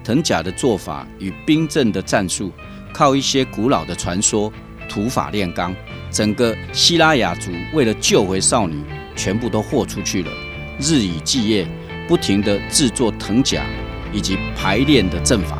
[0.05, 2.53] 藤甲的做法与兵阵的战术，
[2.92, 4.53] 靠一些古老的传说、
[4.88, 5.75] 土法炼钢。
[6.12, 8.81] 整个希拉雅族为了救回少女，
[9.16, 10.31] 全部都豁出去了，
[10.79, 11.68] 日以继夜，
[12.07, 13.66] 不停地制作藤甲。
[14.14, 15.59] 以及排练的阵法。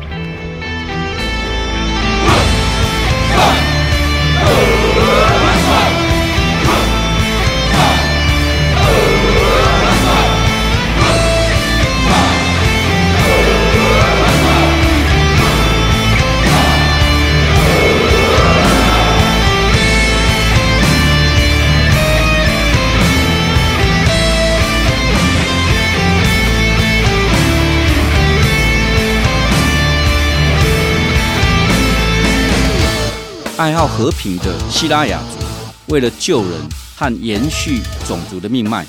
[33.57, 36.51] 爱好和平的希拉雅族，为了救人
[36.93, 38.85] 和延续种族的命脉，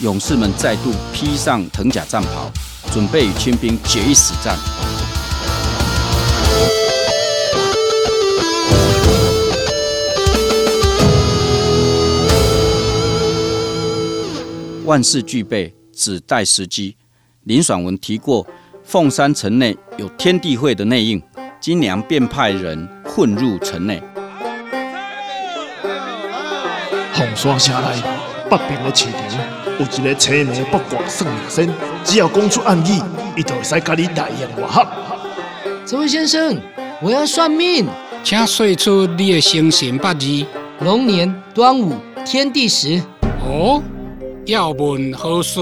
[0.00, 2.52] 勇士们再度披上藤甲战袍，
[2.92, 4.58] 准备与清兵决一死战。
[14.84, 16.94] 万事俱备，只待时机。
[17.44, 18.46] 林爽文提过，
[18.84, 21.22] 凤山城内有天地会的内应，
[21.58, 24.02] 金娘便派人混入城内。
[27.20, 28.02] 凤山城内
[28.48, 29.20] 北边的市场
[29.78, 31.68] 有一个青眉八卦算命先，
[32.02, 32.98] 只要讲出暗语，
[33.36, 34.86] 伊就会使甲你大言外合。
[35.84, 36.56] 这位先生，
[37.02, 37.86] 我要算命，
[38.24, 40.46] 请说出你的生辰八字。
[40.80, 41.92] 龙年端午
[42.24, 43.02] 天地时。
[43.44, 43.82] 哦，
[44.46, 45.60] 要问何事？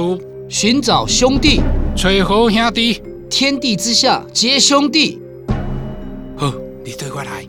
[0.49, 1.61] 寻找兄弟。
[1.97, 3.03] 找好兄弟。
[3.29, 5.21] 天地之下皆兄弟。
[6.37, 6.53] 好，
[6.85, 7.45] 你对我来。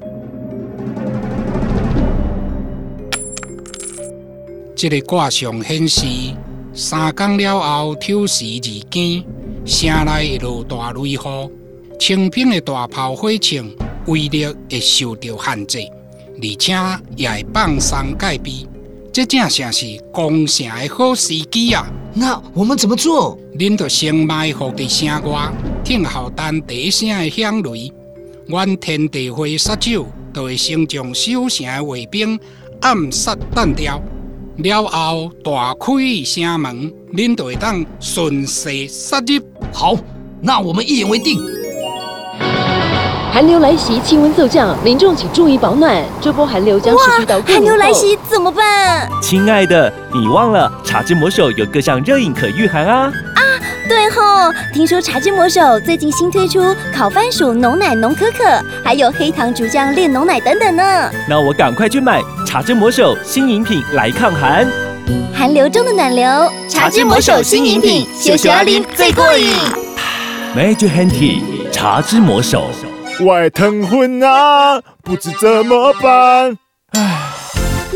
[4.81, 6.05] 这个卦象显示，
[6.73, 9.21] 三更了后，丑时日间，
[9.65, 11.19] 城内落大雷雨，
[11.99, 13.69] 清兵的大炮火枪
[14.07, 15.79] 威力会受到限制，
[16.41, 16.73] 而且
[17.17, 18.65] 也会放松戒备。
[19.11, 21.85] 这正像是攻城的好时机啊！
[22.13, 23.37] 那我们怎么做？
[23.57, 25.51] 恁着先埋伏在城外，
[25.83, 27.91] 听候等第一声的响雷，
[28.47, 32.39] 阮天地会杀手就会先将守城的卫兵
[32.79, 34.01] 暗杀弹掉。
[34.61, 35.93] 了后大开
[36.25, 39.41] 城门，恁就会当顺势杀入。
[39.71, 39.95] 好，
[40.41, 41.39] 那我们一言为定。
[43.31, 46.03] 寒流来袭，气温骤降，民众请注意保暖。
[46.19, 49.07] 这波寒流将持续到寒流来袭怎么办？
[49.21, 53.09] 亲爱的，你忘了茶之魔手有各项热饮可御寒啊！
[53.89, 58.43] 啊，对吼，听说茶之魔手最近新推出烤番薯浓奶浓可可，
[58.85, 61.11] 还有黑糖竹浆炼浓奶等等呢。
[61.27, 64.67] 那我赶快去买茶之魔手新饮品来抗寒。
[65.33, 69.55] 寒流中的暖流，茶之魔手新饮品，小小阿林最过瘾。
[70.55, 72.69] Major Handy 茶之魔手。
[73.25, 76.57] 外疼昏啊，不知怎么办。
[76.93, 77.33] 唉，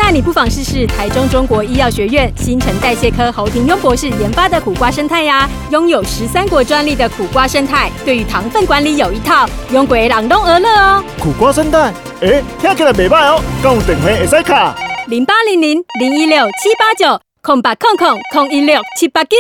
[0.06, 5.50] 那你不妨试试台中中国医药学院新陈代谢科侯廷庸博士研发的苦瓜生态呀。
[5.72, 11.04] 拥有十三国专利的苦瓜生态，对于糖分管理有一套，用鬼朗东而乐哦。
[11.22, 13.42] 苦瓜生态，哎，听起来袂歹哦。
[13.64, 14.76] 讲电话会使卡
[15.08, 19.38] 零八零零零一六七八九空八空空空一六七八九。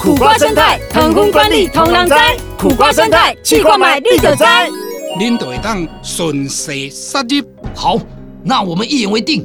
[0.00, 2.14] 苦瓜生态，糖分管理同人知。
[2.56, 4.44] 苦瓜生态，去购买立就知。
[5.18, 7.44] 恁就会当顺势杀入。
[7.74, 7.98] 好，
[8.44, 9.44] 那我们一言为定。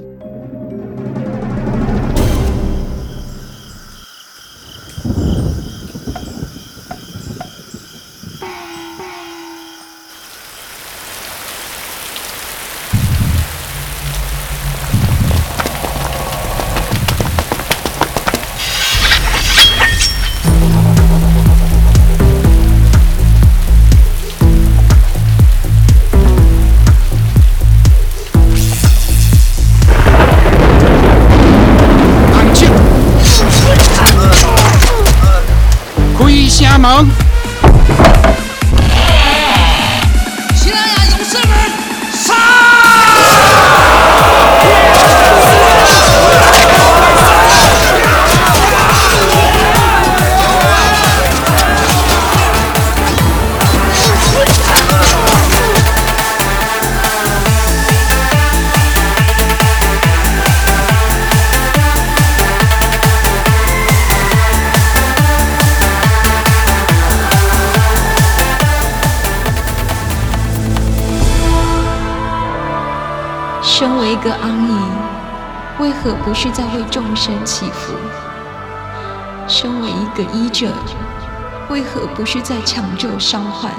[82.20, 83.72] 不是在抢救伤患？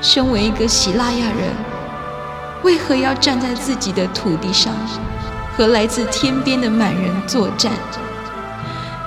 [0.00, 1.54] 身为一个希腊亚人，
[2.62, 4.72] 为何要站在自己的土地上，
[5.54, 7.70] 和来自天边的满人作战？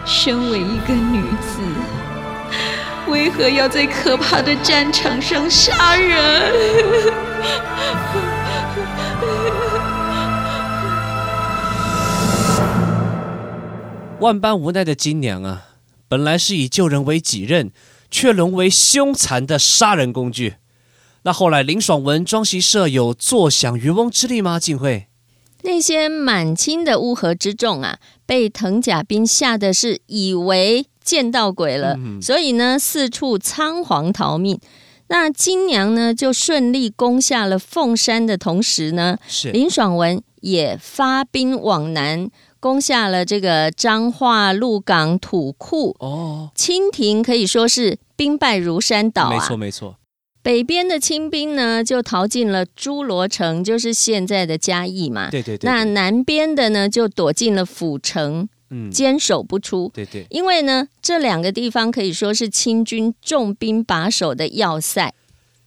[0.05, 1.63] 身为一个女子，
[3.07, 6.53] 为何要在可怕的战场上杀人？
[14.19, 15.63] 万般无奈的金娘啊，
[16.13, 17.71] 本来是以救人为己任，
[18.11, 20.57] 却沦为凶残的杀人工具。
[21.23, 24.59] 那后来林爽文庄习社有坐享渔翁之利吗？
[24.59, 25.07] 晋惠，
[25.63, 27.97] 那些满清的乌合之众啊，
[28.27, 34.59] 被藤甲兵吓得是以为见到鬼了，所以呢四处仓皇逃命。
[35.07, 42.29] 那金娘呢就顺利攻下了凤山的同时呢，是林爽文也发兵往南。
[42.63, 49.31] 攻下了这个彰化鹿港土库哦，清廷可以说是兵败如山倒啊。
[49.31, 49.97] 没错没错，
[50.41, 55.29] 北边的清兵呢就逃进了诸罗城，就是现在的嘉义嘛。
[55.29, 55.69] 对对对。
[55.69, 59.91] 那南边的呢就躲进了府城，嗯，坚守不出。
[59.93, 60.25] 对对。
[60.29, 65.13] 因为呢这两个地方可以说是清军重兵把守的要塞。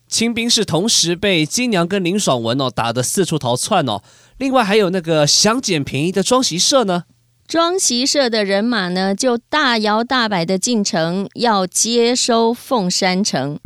[0.08, 4.02] 清兵是同时被金娘跟林爽文哦打得四处逃窜哦，
[4.38, 7.04] 另外还有那个想捡便宜的庄习社呢，
[7.48, 13.58] 庄习社的人马呢就大摇大摆的进城，要接收凤山城。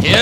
[0.00, 0.12] 停！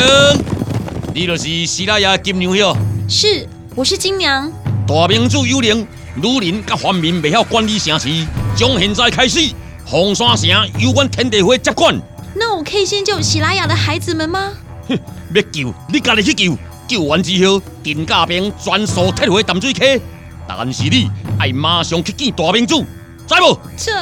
[1.14, 2.74] 你就是希拉雅金娘哟？
[3.09, 4.50] 是，我是金娘。
[4.88, 5.86] 大明主有灵，
[6.16, 8.09] 女人甲官民未晓管理城市，
[8.57, 9.53] 从现在开始。
[9.93, 11.95] 红山城由阮天地会接管。
[12.34, 14.51] 那我可以先救喜拉雅的孩子们吗？
[14.88, 14.99] 哼，
[15.34, 16.57] 要救你家己去救。
[16.88, 20.01] 救完之后，金家兵专属铁回淡水溪。
[20.49, 22.86] 但是你爱马上去见大明主，
[23.28, 23.59] 知无？
[23.76, 23.93] 这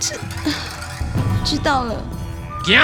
[0.00, 0.16] 这
[1.44, 1.94] 知道了。
[2.64, 2.76] 行。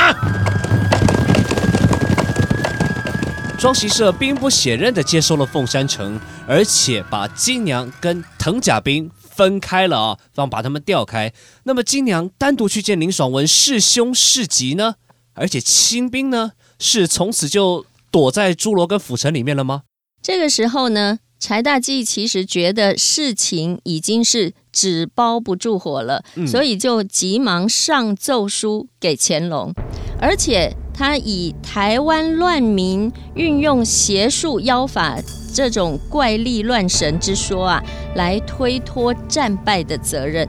[3.59, 9.11] 庄习社兵不血刃的接收了凤山城，而且把金娘跟藤甲兵。
[9.31, 11.33] 分开了啊，让把他们调开。
[11.65, 14.97] 那么金娘单独去见林爽文是凶是吉呢？
[15.35, 19.85] 而且清兵呢，是从此就躲在朱罗跟府城里面了吗？
[20.21, 29.73] 这个时候呢，柴大纪其实觉得事情已经是纸包不住火了，所以就急忙上奏书给乾隆，
[30.21, 35.17] 而且他以台湾乱民运用邪术妖法。
[35.53, 37.83] 这种怪力乱神之说啊，
[38.15, 40.49] 来推脱战败的责任。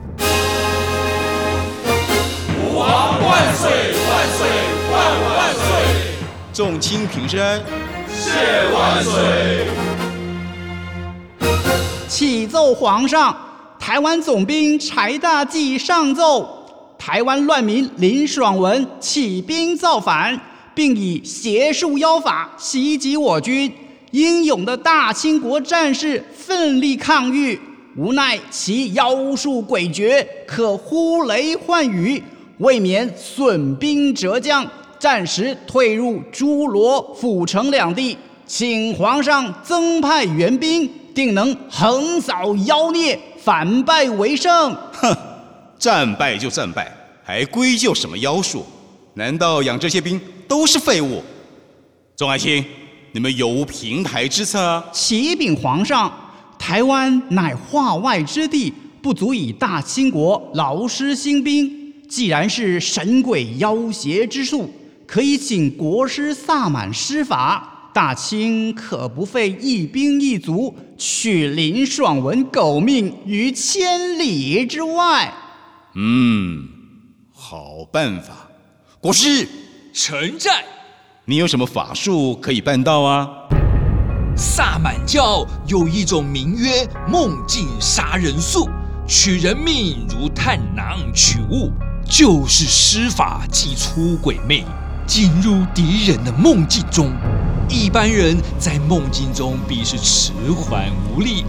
[2.56, 4.46] 吾皇万岁万岁
[4.92, 5.60] 万万岁！
[6.52, 7.60] 众卿平身，
[8.08, 8.30] 谢
[8.72, 9.66] 万岁！
[12.08, 13.36] 启奏皇上，
[13.82, 16.48] 台湾总兵柴大纪上奏，
[16.96, 20.40] 台湾乱民林爽文起兵造反，
[20.72, 23.70] 并以邪术妖法袭击我军。
[24.12, 27.58] 英勇的大清国战士奋力抗御，
[27.96, 32.22] 无奈其妖术诡谲，可呼雷唤雨，
[32.58, 34.64] 未免损兵折将，
[34.96, 38.16] 暂时退入诸罗、府城两地，
[38.46, 44.76] 请皇上增派援兵，定能横扫妖孽，反败为胜。
[44.92, 45.16] 哼，
[45.78, 46.92] 战败就战败，
[47.24, 48.64] 还归咎什么妖术？
[49.14, 51.22] 难道养这些兵都是废物？
[52.16, 52.64] 众爱卿。
[53.14, 54.82] 你们有无平台之策？
[54.90, 56.10] 启禀皇上，
[56.58, 58.72] 台湾乃化外之地，
[59.02, 61.92] 不足以大清国劳师兴兵。
[62.08, 64.72] 既然是神鬼妖邪之术，
[65.06, 70.74] 可以请国师萨满施法，大清可不费一兵一卒，
[71.04, 75.34] 取林爽文狗命于千里之外。
[75.96, 76.68] 嗯，
[77.34, 78.48] 好办法。
[79.00, 79.48] 国师，
[79.92, 80.64] 臣在。
[81.24, 83.28] 你有什么法术可以办到啊？
[84.36, 88.68] 萨满教有一种名曰梦境杀人术，
[89.04, 91.72] 取人命如探囊取物，
[92.08, 94.64] 就是施法祭出鬼魅，
[95.12, 97.12] 进入敌人的梦境中。
[97.68, 101.44] 一般人在梦境中必是迟缓无力，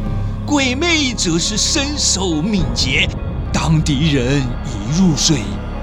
[0.46, 3.08] 鬼魅则是身手敏捷。
[3.54, 5.38] 当敌人一入睡，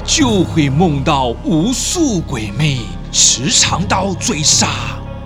[0.04, 2.80] 就会梦到无数鬼魅。
[3.10, 4.68] 持长刀追杀，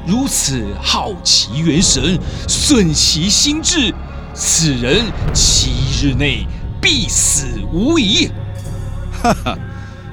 [0.07, 3.93] 如此好奇元神，顺其心智，
[4.33, 5.03] 此人
[5.33, 6.47] 七日内
[6.81, 8.31] 必死无疑。
[9.21, 9.59] 哈哈，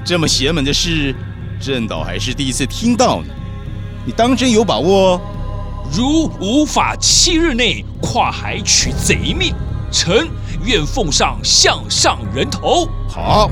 [0.04, 1.14] 这么邪门的事，
[1.62, 3.28] 朕倒还是第一次听到呢。
[4.04, 5.20] 你当真有把握？
[5.92, 9.54] 如无法七日内跨海取贼命，
[9.92, 10.26] 臣
[10.64, 12.88] 愿奉上项上人头。
[13.08, 13.48] 好，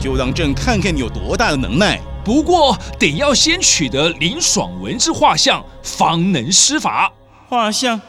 [0.00, 2.00] 就让朕看看你有多大的能耐。
[2.24, 7.12] 不过得要先取得林爽文之画像，方能施法。
[7.48, 8.00] 画像，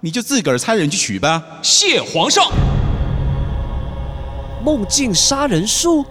[0.00, 1.42] 你就自个儿差人去取吧。
[1.62, 2.50] 谢皇上。
[4.64, 6.06] 梦境杀人术，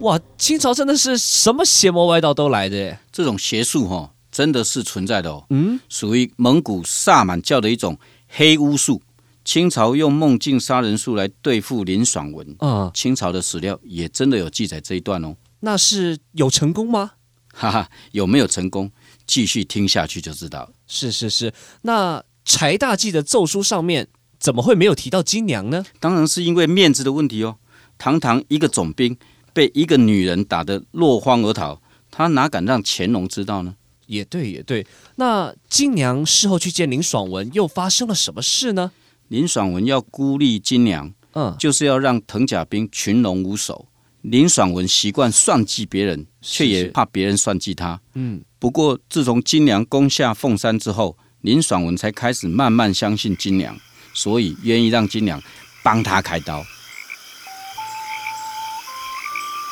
[0.00, 0.20] 哇！
[0.36, 3.00] 清朝真的是什么邪魔歪道都来的耶。
[3.10, 5.44] 这种邪术哈，真的是存在的哦。
[5.50, 9.02] 嗯，属于蒙古萨满教的一种黑巫术。
[9.44, 12.54] 清朝用梦境杀人术来对付林爽文。
[12.58, 15.34] 啊，清朝的史料也真的有记载这一段哦。
[15.60, 17.12] 那是有成功吗？
[17.52, 18.92] 哈哈，有没有成功？
[19.26, 20.70] 继续听下去就知道。
[20.86, 25.84] 是是是，那柴大记的奏书上面怎么会没有提到金娘呢？
[25.98, 27.56] 当然是因为面子的问题哦。
[27.96, 29.16] 堂堂一个总兵，
[29.58, 31.80] 被一个女人打得落荒而逃，
[32.12, 33.74] 他哪敢让乾隆知道呢？
[34.06, 34.86] 也对，也对。
[35.16, 38.92] 那金娘事后去见林爽文，又发生了什么事呢？
[39.26, 43.88] 林爽文要孤立金娘，嗯，就是要让藤甲兵群龙无首。
[44.22, 48.00] 林爽文习惯算计别人，却也怕别人算计他。
[48.14, 53.76] 嗯，不过自从金娘攻下凤山之后，林爽文才开始慢慢相信金娘，
[54.14, 55.42] 所以愿意让金娘
[55.82, 56.64] 帮他开刀。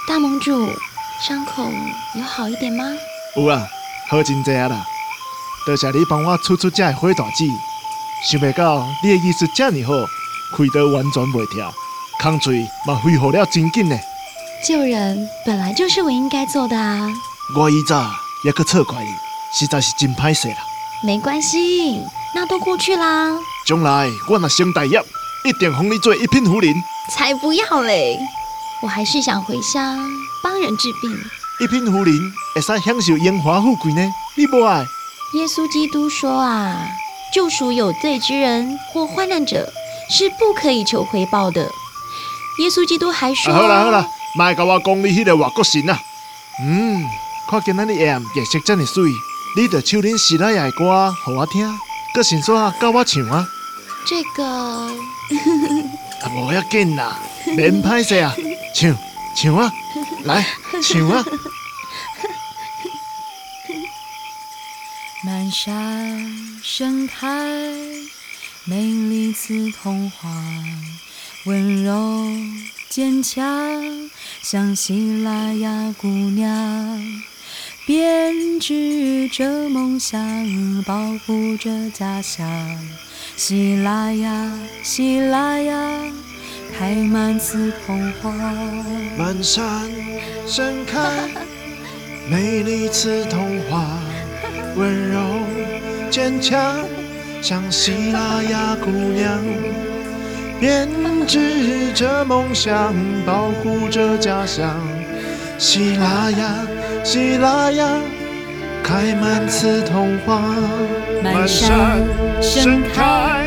[0.07, 0.71] 大盟主，
[1.21, 1.69] 伤口
[2.15, 2.85] 有好一点吗？
[3.35, 3.67] 有啊，
[4.09, 4.87] 好真济啊啦！
[5.67, 7.51] 多谢你帮我出出这的火大剂，
[8.25, 9.93] 想不到你的意思这么好，
[10.57, 11.75] 开刀完全袂跳，
[12.21, 13.99] 空嘴嘛恢复了真紧呢。
[14.65, 17.09] 救人本来就是我应该做的啊！
[17.57, 18.09] 我以早
[18.45, 19.11] 也去错怪你，
[19.53, 20.59] 实在是真歹势啦。
[21.03, 22.01] 没关系，
[22.33, 23.37] 那都过去啦。
[23.67, 25.03] 将来我若成大业，
[25.45, 26.73] 一定封你做一品夫人。
[27.11, 28.19] 才不要嘞！
[28.83, 29.99] 我还是想回乡
[30.43, 31.11] 帮人治病。
[31.59, 34.03] 一品夫人会使享受荣华富贵呢？
[34.37, 34.87] 你不爱？
[35.35, 36.87] 耶稣基督说啊，
[37.35, 39.72] 救赎有罪之人或患难者
[40.11, 41.62] 是不可以求回报的。
[42.61, 44.07] 耶稣基督还说：好了好了，
[44.37, 45.99] 卖甲我讲你迄个外国神啊！
[46.61, 47.05] 嗯，
[47.51, 49.03] 看见咱的颜颜色这么水，
[49.57, 51.68] 你就唱恁希腊雅的歌给我听，
[52.14, 53.47] 搁先说教我唱啊。
[54.07, 54.91] 这个
[56.27, 58.35] 啊，无要紧啦，免歹势啊。
[58.74, 58.99] 唱
[59.37, 59.72] 唱啊，
[60.24, 60.45] 来
[60.83, 61.24] 唱啊！
[65.24, 67.29] 满山盛开
[68.64, 70.29] 美丽紫铜花，
[71.45, 72.29] 温柔
[72.89, 73.41] 坚强
[74.43, 77.01] 像希腊雅姑娘，
[77.87, 82.45] 编织着梦想，保护着家乡。
[83.37, 84.51] 希腊雅，
[84.82, 85.74] 希腊雅。
[86.78, 88.32] 开满紫铜花，
[89.18, 89.64] 满山
[90.47, 91.01] 盛开
[92.30, 93.99] 美丽紫铜花，
[94.76, 95.20] 温柔
[96.11, 96.59] 坚强
[97.43, 99.39] 像希腊雅姑娘，
[100.59, 100.89] 编
[101.26, 102.95] 织着梦想，
[103.26, 104.74] 保护着家乡。
[105.59, 106.66] 希腊雅，
[107.05, 107.87] 希腊雅，
[108.82, 110.43] 开满紫铜花，
[111.23, 112.03] 满山
[112.41, 113.47] 盛开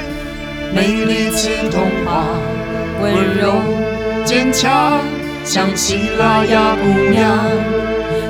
[0.74, 2.26] 美丽紫铜花。
[3.02, 3.54] 温柔
[4.26, 5.00] 坚强，
[5.46, 7.40] 像希腊雅姑娘，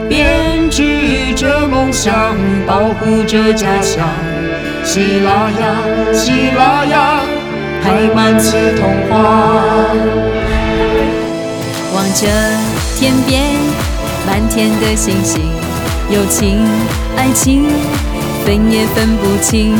[0.08, 2.38] 编织着梦想，
[2.68, 4.08] 保护着家乡。
[4.84, 7.22] 希腊雅，希腊雅，
[7.84, 9.16] 开满紫铜花。
[11.96, 12.28] 望着
[12.96, 13.44] 天边
[14.28, 15.42] 满天的星星，
[16.12, 16.64] 友情
[17.18, 17.66] 爱情
[18.50, 19.78] 分也分不清。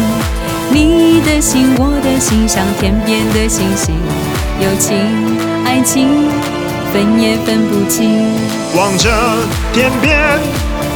[0.70, 3.96] 你的心，我的心，像天边的星星。
[4.62, 4.96] 友情，
[5.66, 6.30] 爱情，
[6.94, 8.30] 分也分不清。
[8.78, 9.10] 望着
[9.74, 10.16] 天边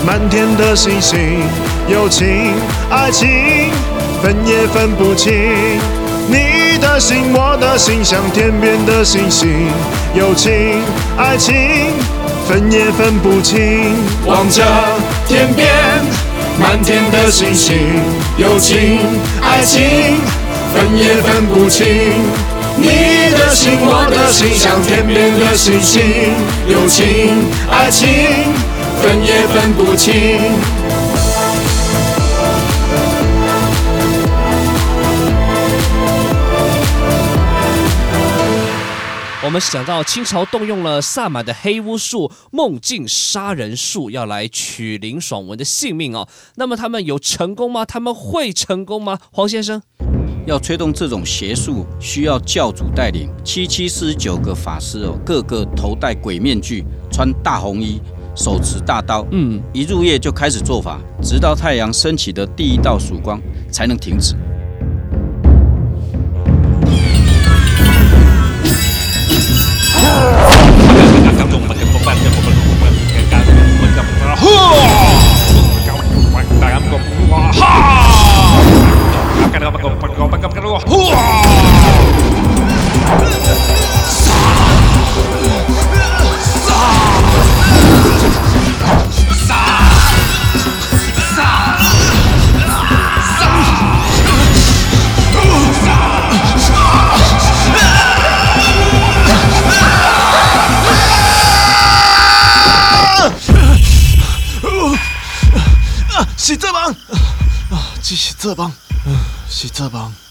[0.06, 1.18] 满天的星星，
[1.88, 2.54] 友情，
[2.92, 3.28] 爱情，
[4.22, 5.34] 分也分不清。
[6.28, 9.50] 你的心，我的心，像天边的星星。
[10.14, 10.80] 友情，
[11.18, 11.56] 爱情，
[12.48, 13.96] 分也分不清。
[14.28, 14.64] 望着
[15.28, 15.68] 天边
[16.60, 17.76] 满天的星星，
[18.38, 19.00] 友情，
[19.42, 19.82] 爱情，
[20.74, 21.86] 分也分不清。
[22.78, 22.88] 你
[23.32, 26.02] 的心，我的心，像天边的星星，
[26.68, 28.08] 友情、爱情，
[29.02, 30.40] 分也分不清。
[39.46, 46.26] 我们想到清朝动用了萨满的黑巫术、梦境杀人术，要来取林爽文的性命哦。
[46.56, 47.84] 那么他们有成功吗？
[47.84, 49.20] 他们会成功吗？
[49.34, 49.82] 黄先生？
[50.48, 58.00] 要吹动这种邪术，需要教主带领七七四十九个法师哦，个个头戴鬼面具，穿大红衣，
[58.34, 64.36] 手持大刀，嗯，一入夜就开始做法，直到太阳升起的第一道曙光才能停止。
[106.36, 106.92] 是这帮。
[106.92, 106.96] 啊，
[108.02, 108.72] 只是这帮，
[109.50, 110.23] 是这帮。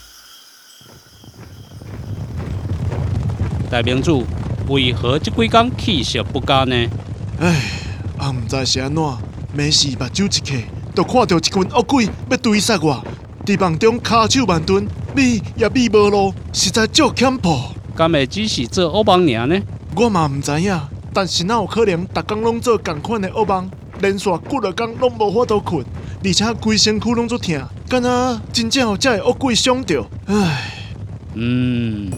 [3.73, 4.23] 大明主，
[4.69, 6.77] 为何这几天气色不佳呢？
[7.41, 7.57] 唉，
[8.21, 9.03] 也毋知是安怎，
[9.55, 10.63] 没事目睭一开，
[10.95, 13.03] 就看到一群恶鬼要追杀我，
[13.47, 17.59] 伫梦中骹手万蹲，米也米无路，实在足欠谱。
[17.97, 19.59] 敢会只是做恶梦尔呢？
[19.97, 20.79] 我嘛毋知影，
[21.15, 23.71] 但是哪有可能，逐工拢做共款的恶梦，
[24.03, 25.83] 连续几落工拢无法度困，
[26.23, 27.59] 而且规身躯拢足痛，
[27.89, 30.05] 敢若真正有遮个恶鬼伤着。
[30.27, 30.75] 唉，
[31.33, 32.11] 嗯，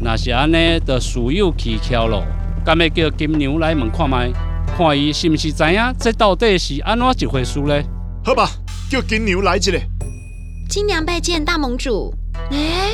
[0.00, 2.24] 若是安尼，就事有蹊跷咯。
[2.64, 4.30] 敢会叫金牛来问看卖，
[4.76, 7.82] 看伊是毋是知影这到底是安怎一回事呢？
[8.24, 8.50] 好吧，
[8.90, 9.80] 叫金牛来一个。
[10.68, 12.12] 金娘拜见大盟主。
[12.50, 12.90] 哎，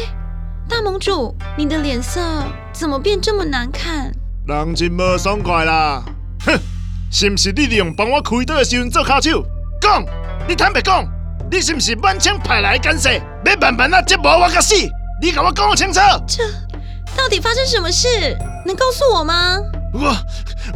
[0.69, 2.21] 大盟主，你的脸色
[2.73, 4.13] 怎么变这么难看？
[4.47, 6.03] 人真无爽快啦！
[6.45, 6.59] 哼，
[7.11, 9.45] 是毋是你利用帮我开刀的时阵做骹手？
[9.81, 10.05] 讲，
[10.49, 11.07] 你坦白讲，
[11.51, 13.11] 你是毋是满清派来的干涉，
[13.45, 14.75] 要慢慢啊折磨我到死？
[15.23, 16.01] 你甲我讲清楚！
[16.27, 16.43] 这
[17.21, 18.09] 到底发生什么事？
[18.65, 19.59] 能告诉我吗？
[19.93, 20.17] 我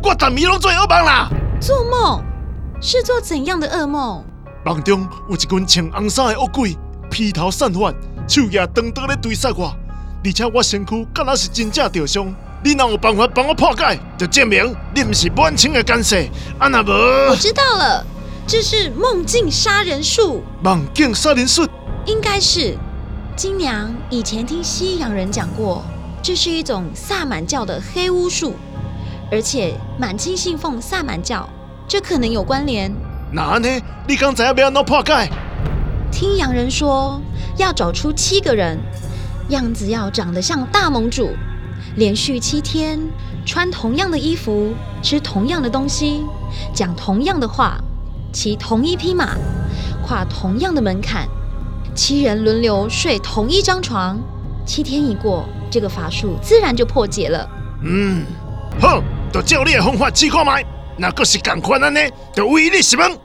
[0.03, 1.31] 我逐暝拢做噩梦啦！
[1.59, 2.23] 做梦？
[2.83, 4.23] 是做怎样的噩梦？
[4.63, 6.77] 梦中有一群穿红衫的恶鬼，
[7.11, 7.91] 披头散发，
[8.29, 9.75] 手举长刀咧追杀我，
[10.23, 12.35] 而且我身躯敢若是真正受伤。
[12.63, 16.15] 你若有办法帮我破解，就证明你毋是满清的干涉。
[16.59, 16.91] 啊那无，
[17.31, 18.05] 我知道了，
[18.47, 20.45] 这是梦境杀人术。
[20.63, 21.67] 梦境杀人术，
[22.05, 22.77] 应该是
[23.35, 25.83] 金娘以前听西洋人讲过，
[26.25, 28.55] 这是一种萨满教的黑巫术，
[29.31, 31.47] 而且满清信奉萨满教，
[31.87, 32.91] 这可能有关联。
[33.31, 33.69] 那呢？
[34.09, 35.29] 你刚才要不要安怎破解？
[36.11, 37.21] 听洋人说，
[37.59, 38.79] 要找出七个人，
[39.51, 41.29] 样子要长得像大盟主，
[41.97, 42.99] 连续七天
[43.45, 44.73] 穿同样的衣服，
[45.03, 46.25] 吃同样的东西，
[46.73, 47.77] 讲同样的话，
[48.33, 49.37] 骑同一匹马，
[50.03, 51.29] 跨同样的门槛，
[51.95, 54.19] 七人轮流睡同一张床。
[54.67, 57.49] 七天一过，这个法术自然就破解了。
[57.83, 58.25] 嗯，
[58.81, 59.03] 好，
[59.33, 60.65] 就照你的方法试看卖。
[60.97, 62.01] 那个是共款的呢，
[62.35, 63.19] 就为你是问。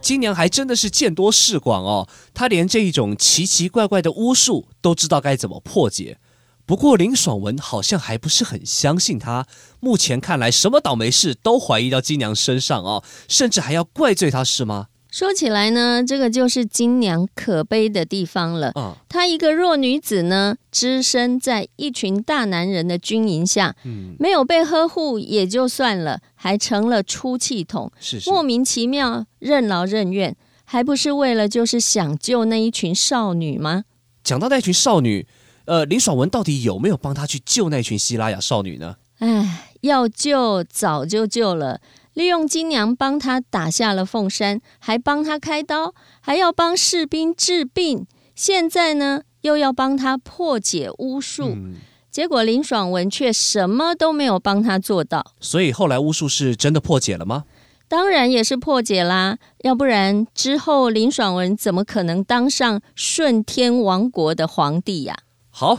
[0.00, 6.18] 金娘还真的是见多识广哦，她连这一种奇奇怪怪的巫术都知道该怎么破解。
[6.66, 9.46] 不过林爽文好像还不是很相信她，
[9.80, 14.88] 目前看来什么倒霉事都怀疑到金娘身上哦，甚至还要怪罪她，是吗？
[15.14, 18.72] 说起来呢，这个就是金娘可悲的地方了。
[18.74, 30.34] 啊，她一个弱女子呢，只身在一群大男人的军营下，嗯，没有被呵护也就算了，还成了出气筒，是是莫名其妙任劳任怨，
[30.64, 33.84] 还不是为了就是想救那一群少女吗？
[34.24, 35.28] 讲到那群少女，
[35.66, 38.96] 呃，林爽文到底有没有帮她去救那群希拉雅少女呢？
[39.20, 41.80] 唉，要救早就救了。
[42.14, 48.06] 利用金娘帮他打下了凤山，还帮他开刀，还要帮士兵治病。
[48.34, 51.50] 现在呢，又要帮他破解巫术。
[51.54, 51.74] 嗯，
[52.10, 55.32] 结果林爽文却什么都没有帮他做到。
[55.40, 57.44] 所以后来巫术是真的破解了吗？
[57.86, 65.16] 当然也是破解啦，要不然之后林爽文怎么可能当上顺天王国的皇帝呀、
[65.50, 65.78] 好，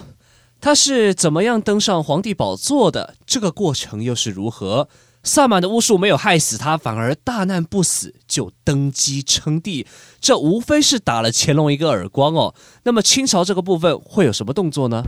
[0.61, 3.15] 他是怎么样登上皇帝宝座的？
[3.25, 4.87] 这个过程又是如何？
[5.25, 9.87] 萨满的巫术没有害死他，反而大难不死，就登基称帝。
[10.21, 12.53] 这无非是打了乾隆一个耳光哦。
[12.83, 15.03] 那么清朝这个部分会有什么动作呢？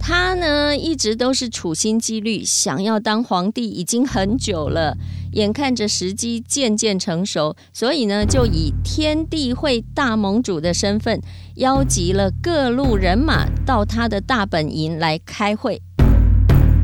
[0.00, 4.96] 他呢，一直都是处心积虑想要当皇帝，已经很久了。
[5.34, 11.20] 眼看着时机渐渐成熟，所以呢，就以天地会大盟主的身份，
[11.54, 15.80] 邀集了各路人马到他的大本营来开会。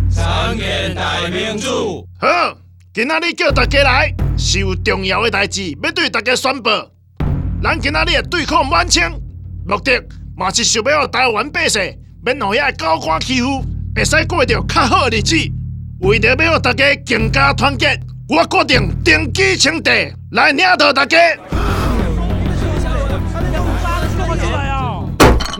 [0.09, 2.09] 参见大明主。
[2.18, 2.57] 好，
[2.93, 6.68] 今仔日叫大家来，是有重要的代志要对大家宣布。
[7.62, 9.09] 咱今仔日会对抗满清，
[9.64, 10.03] 目的
[10.36, 11.80] 嘛是想要台湾百姓
[12.24, 13.64] 免互遐高官欺负，
[13.95, 15.36] 会使过着较好的日子。
[16.01, 17.97] 为着要让大家更加团结，
[18.28, 21.16] 我决定登基称帝，来领导大家。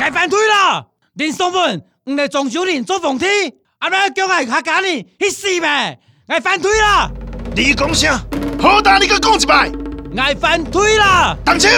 [0.01, 0.89] 我反对了！
[1.13, 3.31] 林松文，唔系庄小林做奉天，
[3.79, 5.97] 阿妈叫我客家人去死咩？
[6.27, 7.11] 我反对了！
[7.55, 8.21] 你讲啥？
[8.61, 9.71] 好大，你搁讲一摆！
[10.15, 11.37] 我反推啦！
[11.45, 11.69] 动手！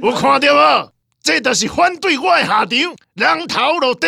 [0.00, 0.90] 有看到无？
[1.22, 2.68] 这就是反对我的下场，
[3.14, 4.06] 人头落地。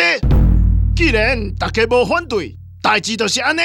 [0.95, 3.61] 既然大家无反对，代志就是安尼。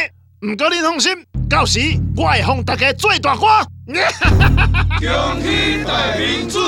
[0.46, 1.12] 唔过你放心，
[1.48, 1.80] 到时
[2.16, 3.64] 我会帮大家做大官。
[3.90, 6.58] 恭喜大民主！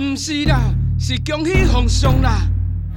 [0.00, 0.60] 唔是啦，
[0.98, 2.40] 是恭喜皇上啦！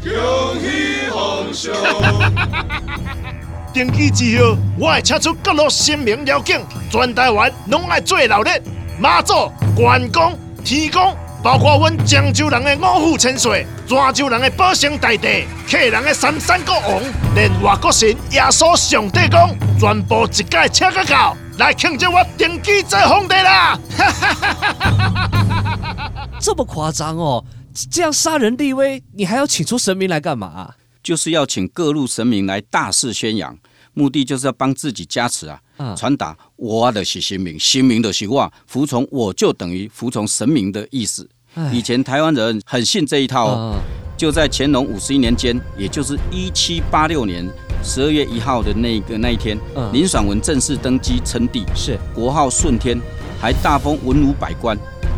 [0.03, 0.11] 恭
[0.59, 1.73] 喜皇上！
[3.73, 6.59] 登基之后，我会请出各路神明妖精，
[6.89, 8.51] 全台湾拢爱做闹热。
[8.99, 9.33] 妈祖、
[9.75, 17.01] 关公、天公，包括阮漳州人的五虎千岁、泉州人的保生大帝、客人的三山国王，
[17.33, 23.79] 连外国神耶稣上帝公，全部一概请个到来庆祝我登基做皇帝啦！
[26.39, 27.43] 这么夸张哦？
[27.89, 30.71] 这样杀人立威，你还要请出神明来干嘛？
[31.03, 33.57] 就是要请各路神明来大肆宣扬，
[33.93, 35.61] 目的就是要帮自己加持啊，
[35.95, 41.29] 传达我的是神明，神明的是我，服从我就等于服从神明的意思。
[41.73, 43.79] 以前台湾人很信这一套哦。
[44.17, 47.43] 就在乾隆五十一年间，也就是一七八六年
[47.83, 49.57] 十二月一号的那个那一天，
[49.91, 52.95] 林爽文正式登基称帝，是国号顺天，
[53.39, 54.77] 还大封文武百官。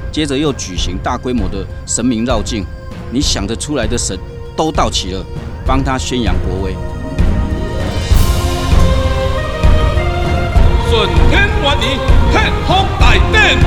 [0.10, 2.64] 接着又举行大规模的神明绕境，
[3.12, 4.18] 你想得出来的神
[4.56, 5.26] 都到齐了。
[5.66, 6.76] 帮他宣扬国威。
[10.90, 11.98] 顺天万年，
[12.32, 13.58] 天风大典，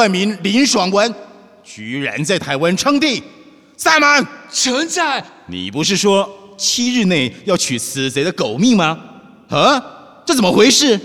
[0.00, 1.14] 乱民林爽文，
[1.62, 3.22] 居然在台湾称帝，
[3.76, 5.22] 萨满臣在。
[5.46, 6.26] 你不是说
[6.56, 8.98] 七日内要取此贼的狗命吗？
[9.50, 10.98] 啊，这怎么回事？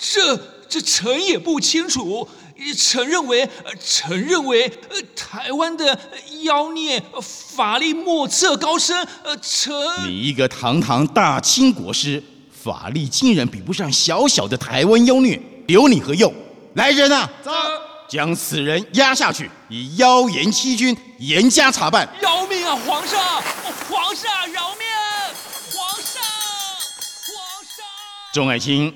[0.00, 2.26] 这这臣也不清楚。
[2.74, 3.46] 臣认为，
[3.78, 5.98] 臣认为，呃，台湾的
[6.44, 7.02] 妖孽
[7.56, 8.96] 法力莫测高深。
[9.22, 9.70] 呃，臣
[10.06, 16.32] 你一个堂堂大清国师，法力竟然比不上小小的台湾妖孽，留你何用？
[16.72, 17.52] 来人啊，走，
[18.08, 22.08] 将此人押下去，以妖言欺君，严加查办。
[22.20, 23.20] 饶命啊，皇上！
[23.88, 24.86] 皇上饶命！
[25.72, 26.22] 皇上！
[27.26, 27.84] 皇上
[28.32, 28.92] 众爱卿，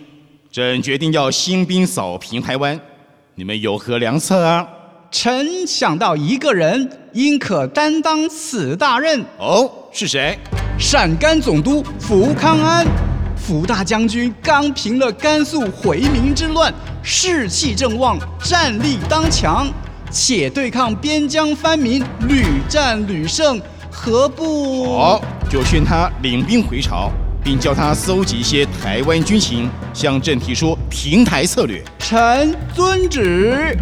[0.52, 2.78] 朕决定要兴兵扫平台湾，
[3.34, 4.66] 你们有何良策啊？
[5.10, 9.24] 臣想到一个人，应可担当此大任。
[9.38, 10.38] 哦，是谁？
[10.78, 12.86] 陕甘总督福康安。
[13.36, 16.72] 福大将军刚平了甘肃回民之乱，
[17.10, 19.66] 士气正旺，战力当强，
[20.10, 23.58] 且对抗边疆藩民屡战屡胜，
[23.90, 24.94] 何不？
[24.94, 27.10] 好，就训他领兵回朝，
[27.42, 31.82] 并叫他搜集一些台湾军情，向朕提出平台策略。
[31.98, 33.74] 臣遵旨。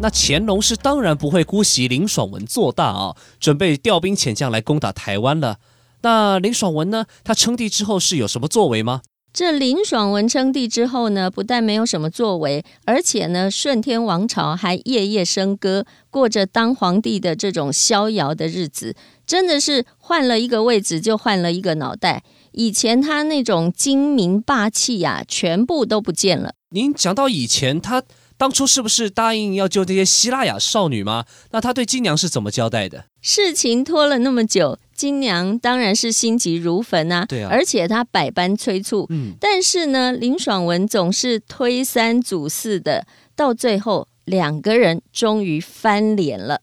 [0.00, 5.58] 那乾隆是当然不会姑息林爽文做大啊，准备调兵遣将来攻打台湾了。
[6.00, 7.04] 那林爽文呢？
[7.22, 9.02] 他称帝之后是有什么作为吗？
[9.32, 18.94] 这林爽文称帝之后呢，不但没有什么作为，而且呢，顺天王朝还夜夜笙歌，过着当皇帝的这种逍遥的日子，
[19.26, 22.22] 真的是换了一个位置就换了一个脑袋。
[22.52, 26.52] 以前他那种精明霸气呀，全部都不见了。
[26.74, 28.02] 您讲到以前，他
[28.36, 31.24] 当初是不是答应要救这些希腊雅少女吗？
[31.52, 33.06] 那他对金娘是怎么交代的？
[33.22, 34.78] 事情拖了那么久。
[35.02, 46.60] 新娘当然是心急如焚啊，对啊，而且她百般催促，嗯，但是呢，林爽文总是推三阻四的，到最后两个人终于翻脸了。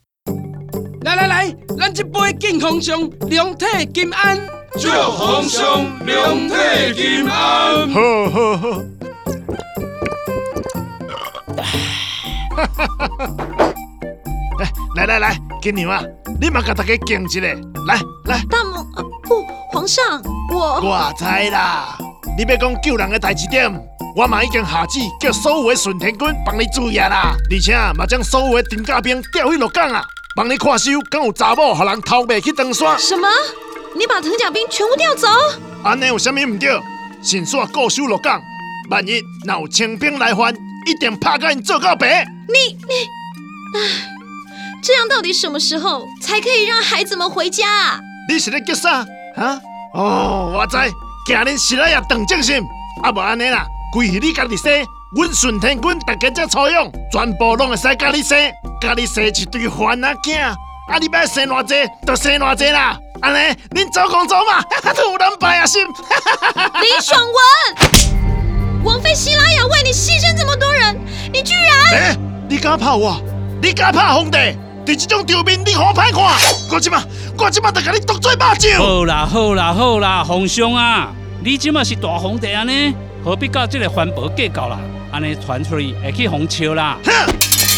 [1.01, 4.39] 来来来，咱这杯敬皇上两体金安，
[4.79, 6.55] 祝皇上两体
[6.95, 7.89] 金安。
[7.91, 8.81] 好好好。
[14.95, 16.01] 来来来，金娘啊，
[16.39, 18.41] 你嘛甲大家敬一下，来来。
[18.49, 18.85] 大母
[19.23, 20.03] 不，皇上，
[20.53, 21.97] 我我知啦，
[22.37, 23.71] 你要讲救人的代志点，
[24.15, 30.03] 我嘛已经下旨叫所有的顺天军帮你注意啦，而且嘛将所有的丁甲兵调去鹿港啊，
[30.35, 32.97] 帮你看守，敢有查某互人偷卖去登山。
[32.97, 33.27] 什么？
[33.95, 35.27] 你把藤甲兵全部调走？
[35.83, 36.69] 安尼有啥物唔对？
[37.21, 38.41] 先煞固守鹿港，
[38.89, 40.53] 万一若有清兵来犯，
[40.85, 42.25] 一定拍甲因做到白。
[42.47, 42.93] 你你，
[43.77, 44.18] 唉。
[44.81, 47.67] 这样到底什么时候才可以让孩子们回家？
[47.67, 47.99] 啊
[48.29, 49.05] 你是咧叫啥？
[49.35, 49.59] 啊？
[49.93, 50.77] 哦，我知，
[51.25, 52.61] 惊恁是来也等正心，
[53.03, 54.71] 啊无安尼啦，规是你家己生，
[55.15, 58.37] 阮顺天君大家才采用，全部拢会使家己生，
[58.79, 61.73] 家己生一堆烦啊囝，啊你要生偌济
[62.05, 63.37] 就生偌济啦，安尼
[63.71, 64.63] 恁走工走嘛，
[64.95, 65.83] 有人败啊心。
[66.81, 70.95] 李爽文，王妃希拉雅为你牺牲这么多人，
[71.33, 71.99] 你居然……
[71.99, 72.17] 哎，
[72.47, 73.19] 你敢怕我？
[73.61, 74.37] 你敢怕皇帝？
[74.89, 76.23] 在这种场面，你好歹看，
[76.71, 77.03] 我即马，
[77.37, 78.79] 我即马就甲你剁做肉酱。
[78.79, 81.13] 好啦，好啦，好啦，皇上啊，
[81.43, 82.73] 你即马是大皇帝啊呢，
[83.23, 84.79] 何必搞这个环保计较啦？
[85.11, 86.97] 安尼传出去会去红笑啦。
[87.05, 87.11] 哼！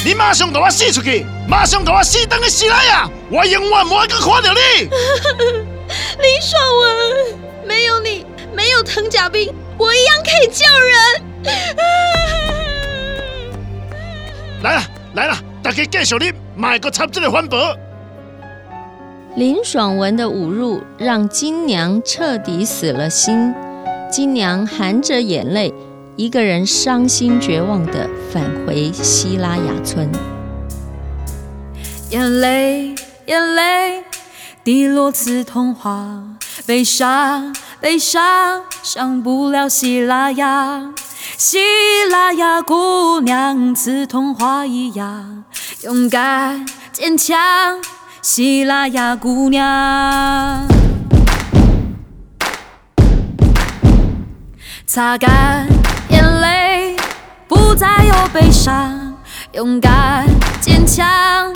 [0.05, 3.09] 你马上给我死出去，马上给我死等个死来啊！
[3.30, 4.88] 我永远不会再看到你。
[4.88, 7.36] 林爽文，
[7.68, 10.95] 没有你，没有藤甲兵，我一样可以救人。
[14.64, 14.84] 来了，
[15.14, 15.38] 来了。
[15.64, 17.57] 大家继续你，买个插这个环保。
[19.36, 23.51] 林爽文的侮辱让金娘彻底死了心，
[24.12, 25.74] 金娘含着眼泪，
[26.16, 30.07] 一个人伤心绝望的返回希拉雅村。
[32.12, 32.93] 眼泪，
[33.26, 34.03] 眼泪，
[34.64, 36.24] 滴落刺痛花，
[36.68, 40.84] 悲伤，悲伤，上不了希拉雅。
[41.36, 41.58] 希
[42.12, 45.44] 拉雅姑娘，似童话一样
[45.82, 47.82] 勇敢坚强。
[48.22, 50.68] 希拉雅姑娘，
[54.86, 55.68] 擦干
[56.10, 56.96] 眼泪，
[57.48, 59.16] 不再有悲伤。
[59.54, 60.28] 勇敢
[60.62, 61.52] 坚强，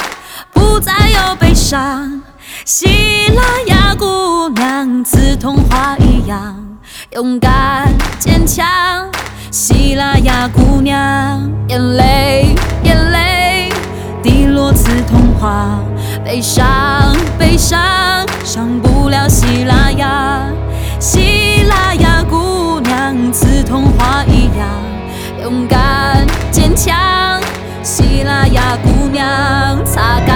[0.52, 2.25] 不再有悲伤。
[2.66, 2.88] 希
[3.36, 6.58] 拉雅姑娘，似童话一样
[7.12, 8.66] 勇敢坚强。
[9.52, 13.70] 希拉雅姑娘，眼泪，眼泪，
[14.24, 15.80] 滴落似童话，
[16.26, 16.66] 悲伤，
[17.38, 17.80] 悲伤，
[18.44, 20.48] 上不了希拉雅。
[21.00, 24.68] 希拉雅姑娘，似童话一样，
[25.44, 27.40] 勇敢坚强。
[27.84, 29.24] 希拉雅姑娘，
[29.86, 30.35] 擦干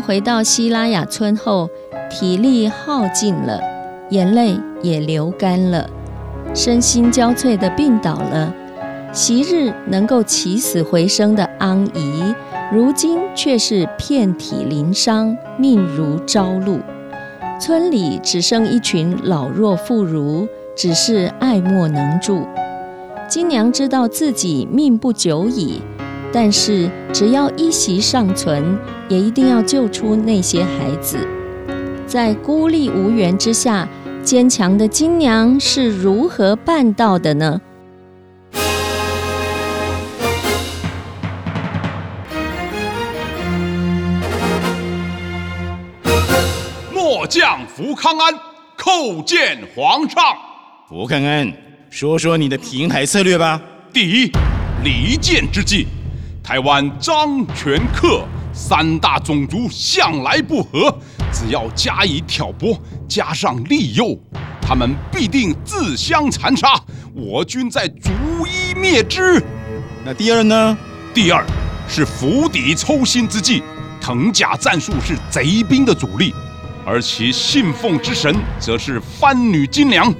[0.00, 1.68] 回到希拉雅村后，
[2.10, 3.60] 体力耗尽了，
[4.10, 5.88] 眼泪也流干了，
[6.54, 8.54] 身心交瘁的病倒了。
[9.12, 12.34] 昔日能够起死回生的安姨，
[12.72, 16.78] 如今却是遍体鳞伤，命如朝露。
[17.60, 22.46] 村里只剩一群老弱妇孺，只是爱莫能助。
[23.28, 25.82] 金娘知道自己命不久矣，
[26.32, 28.78] 但是只要一息尚存，
[29.08, 31.18] 也一定要救出那些孩子。
[32.06, 33.88] 在孤立无援之下，
[34.22, 37.60] 坚强的金娘是如何办到的呢？
[46.94, 48.34] 末将福康安
[48.78, 50.22] 叩见皇上。
[50.88, 51.52] 福康安，
[51.90, 53.60] 说说你的平台策略吧。
[53.92, 54.30] 第一，
[54.84, 55.86] 离间之计。
[56.42, 60.92] 台湾张全克三大种族向来不和，
[61.32, 62.76] 只要加以挑拨，
[63.08, 64.18] 加上利诱，
[64.60, 66.68] 他们必定自相残杀，
[67.14, 68.10] 我军再逐
[68.46, 69.42] 一灭之。
[70.04, 70.76] 那第二呢？
[71.12, 71.44] 第二
[71.88, 73.62] 是釜底抽薪之计，
[74.00, 76.34] 藤甲战术是贼兵的主力，
[76.84, 80.12] 而其信奉之神则是番女金娘。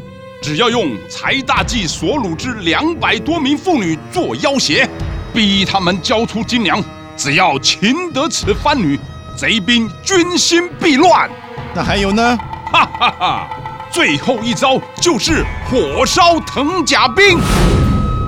[0.42, 4.88] 只要用柴大纪所掳之两百多名妇女做要挟，
[5.32, 6.82] 逼他们交出金娘，
[7.16, 8.98] 只要擒得此番女，
[9.36, 11.30] 贼兵军心必乱。
[11.74, 12.38] 那还有呢？
[12.72, 13.48] 哈哈哈！
[13.90, 17.38] 最后一招就是火烧藤甲兵。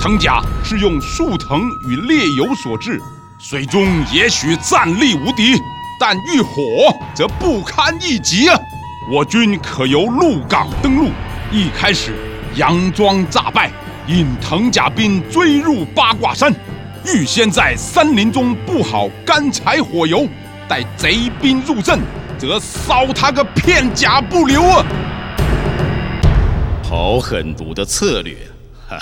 [0.00, 3.00] 藤甲是用树藤与烈油所制，
[3.38, 5.60] 水中也许战力无敌，
[6.00, 8.58] 但遇火则不堪一击啊！
[9.10, 11.10] 我军可由鹿港登陆。
[11.52, 12.16] 一开始
[12.56, 13.70] 佯装诈败，
[14.08, 16.52] 引藤甲兵追入八卦山，
[17.04, 20.26] 预先在山林中布好干柴火油，
[20.68, 21.98] 待贼兵入阵，
[22.38, 24.86] 则烧他个片甲不留啊！
[26.84, 28.36] 好狠毒的策略，
[28.88, 28.98] 哈！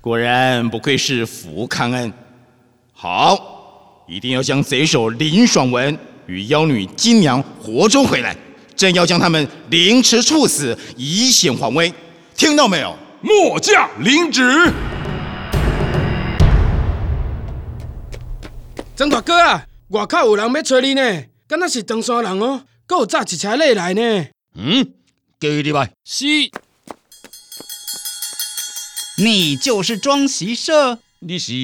[0.00, 2.12] 果然不愧是福康恩。
[2.92, 3.38] 好，
[4.08, 8.36] 一定要将贼首林爽文与妖女金娘活捉回来。
[8.74, 11.92] 朕要将他们凌迟处死，以显皇威，
[12.34, 12.96] 听到没有？
[13.20, 14.72] 末将领旨。
[19.00, 24.26] 曾大哥啊，外口有人要找你呢，敢若是唐山人哦，搁有载一车礼来呢。
[24.56, 24.92] 嗯，
[25.38, 25.90] 叫伊入来。
[26.04, 26.26] 是。
[29.16, 30.98] 你就是庄习社？
[31.20, 31.54] 你是？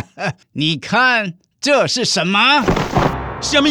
[0.52, 2.64] 你看这是什么？
[3.42, 3.68] 什么？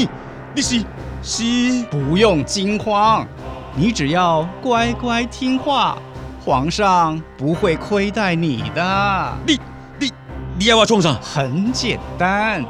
[0.54, 0.86] 你是？
[1.24, 3.28] 是，不用惊慌，
[3.76, 5.98] 你只要乖乖听话，
[6.40, 9.38] 皇上不会亏待你的。
[9.48, 9.60] 你、
[10.58, 11.14] 你、你要我做啥？
[11.22, 12.64] 很简单，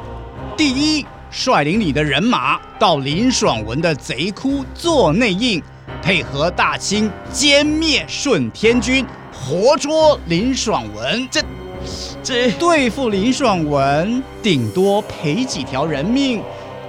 [0.56, 5.62] 第一，率领你的人马到林爽文的贼窟做内应，
[6.02, 11.28] 配合大清歼灭顺天军，活捉林爽文。
[11.30, 11.40] 这、
[12.22, 16.42] 这对付林爽文，顶多赔几条人命。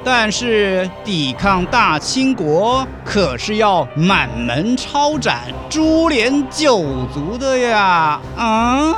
[0.03, 6.81] 但是抵抗大清国可是要满门抄斩、株连九
[7.13, 8.21] 族的呀！
[8.37, 8.95] 啊，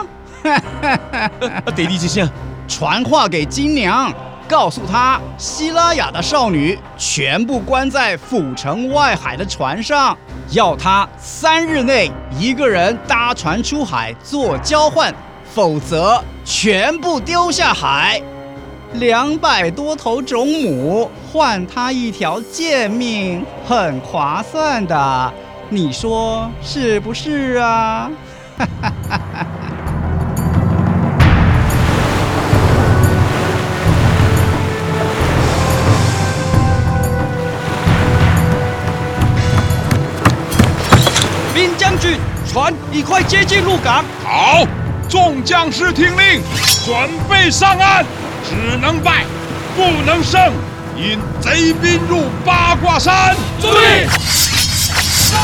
[1.75, 2.29] 得力之相，
[2.67, 4.13] 传话给金娘，
[4.47, 10.17] 告诉她希拉雅的少女全部关在府城外海的船上，
[10.51, 15.13] 要她三日内一个人搭船出海做交换，
[15.53, 18.21] 否则全部丢下海。
[18.93, 25.33] 两百多头种母换他一条贱命，很划算的，
[25.69, 28.09] 你说是不是啊？
[28.57, 28.67] 兵
[42.59, 44.03] 船已快接近鹿港。
[44.21, 44.67] 好，
[45.07, 46.41] 众将士听令，
[46.85, 48.05] 准备上岸。
[48.43, 49.23] 只能败，
[49.77, 50.51] 不能胜。
[50.97, 54.05] 引贼兵入八卦山，注意！
[55.31, 55.39] 果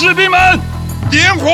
[0.00, 0.60] 士兵们
[1.10, 1.50] 点火！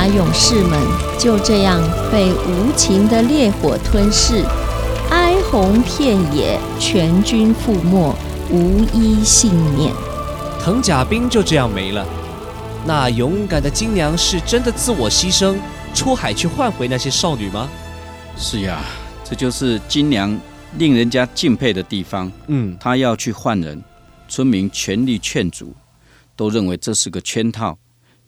[0.00, 0.80] 希拉雅勇士们
[1.18, 1.78] 就这样
[2.10, 4.42] 被无情的烈火吞噬，
[5.10, 8.16] 哀鸿遍野，全军覆没，
[8.50, 9.92] 无一幸免。
[10.58, 12.06] 藤甲兵就这样没了。
[12.86, 15.56] 那勇敢的金娘是真的自我牺牲，
[15.94, 17.68] 出海去换回那些少女吗？
[18.38, 18.80] 是呀，
[19.22, 20.34] 这就是金娘
[20.78, 22.32] 令人家敬佩的地方。
[22.46, 23.82] 嗯，她要去换人，
[24.28, 25.74] 村民全力劝阻，
[26.34, 27.76] 都认为这是个圈套。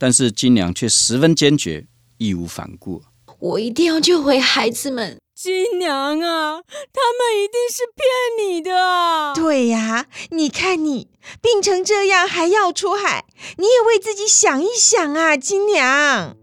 [0.03, 1.87] 但是金娘却十分坚决，
[2.19, 3.03] 义无反顾。
[3.39, 6.61] 我一定要救回孩子们，金娘啊，
[6.93, 8.05] 他们一定是骗
[8.51, 9.33] 你的啊！
[9.33, 11.07] 对呀，你看你
[11.41, 13.27] 病成这样还要出海，
[13.59, 16.37] 你也为自己想一想啊，金娘。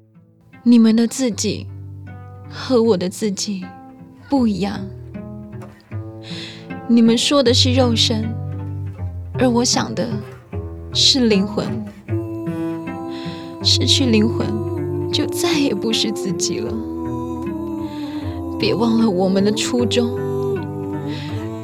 [0.64, 1.68] 你们的自己
[2.50, 3.66] 和我的自己
[4.30, 4.88] 不一样。
[6.88, 8.24] 你们说的是肉身，
[9.38, 10.10] 而我想的
[10.94, 11.68] 是灵魂。
[13.62, 14.48] 失去灵魂，
[15.12, 16.72] 就再也不是自己了。
[18.58, 20.18] 别忘了我们的初衷，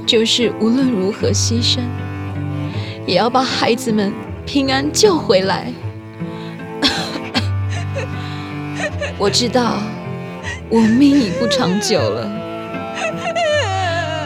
[0.06, 1.80] 就是无论如何牺牲，
[3.06, 4.14] 也要把孩子们
[4.46, 5.72] 平安救回来。
[9.18, 9.78] 我知道
[10.70, 12.30] 我命已不长久了，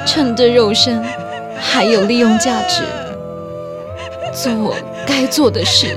[0.06, 1.02] 趁着肉身
[1.60, 2.82] 还有利用价值，
[4.34, 4.76] 做我
[5.08, 5.96] 该做的事。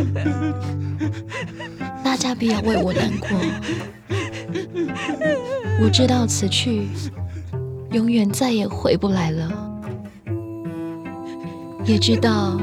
[2.02, 3.28] 大家不要为我难过，
[5.82, 6.88] 我知道此去
[7.92, 9.80] 永远再也回不来了，
[11.84, 12.60] 也知道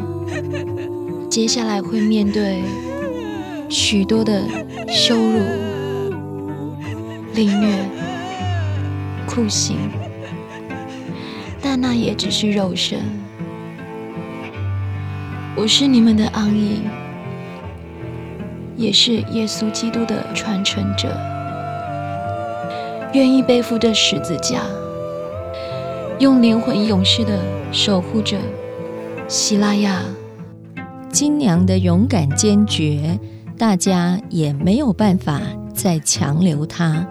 [1.30, 2.64] 接下来会面对
[3.70, 4.44] 许多的
[4.88, 5.40] 羞辱、
[7.34, 7.76] 凌虐、
[9.26, 9.78] 酷刑，
[11.62, 13.00] 但那也只是肉身。
[15.56, 16.82] 我是你们的安逸。
[18.78, 21.10] 也是耶稣基督的传承者，
[23.14, 24.62] 愿意背负着十字架，
[26.20, 27.40] 用灵魂勇士的
[27.72, 28.38] 守护着
[29.28, 30.04] 希拉亚
[31.12, 33.20] 金娘的勇敢坚决，
[33.58, 35.42] 大家也没有办法
[35.74, 37.08] 再强留她。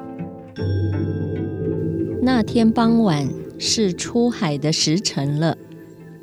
[2.23, 5.57] 那天傍晚是出海的时辰了，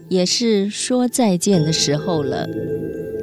[0.08, 2.48] 也是说再见的时候了。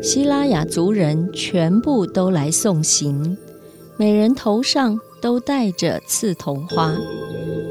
[0.03, 3.37] 希拉雅族人全部都来送行，
[3.99, 6.97] 每人头上都戴着刺桐花，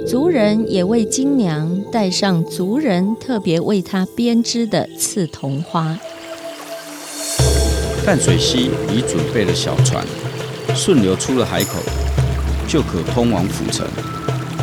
[0.08, 5.98] 族人也为金娘戴上族人特别为她编织的刺桐花。
[8.06, 10.06] 淡水溪已准备了小船，
[10.76, 11.80] 顺流出了海口，
[12.68, 13.88] 就可通往府城。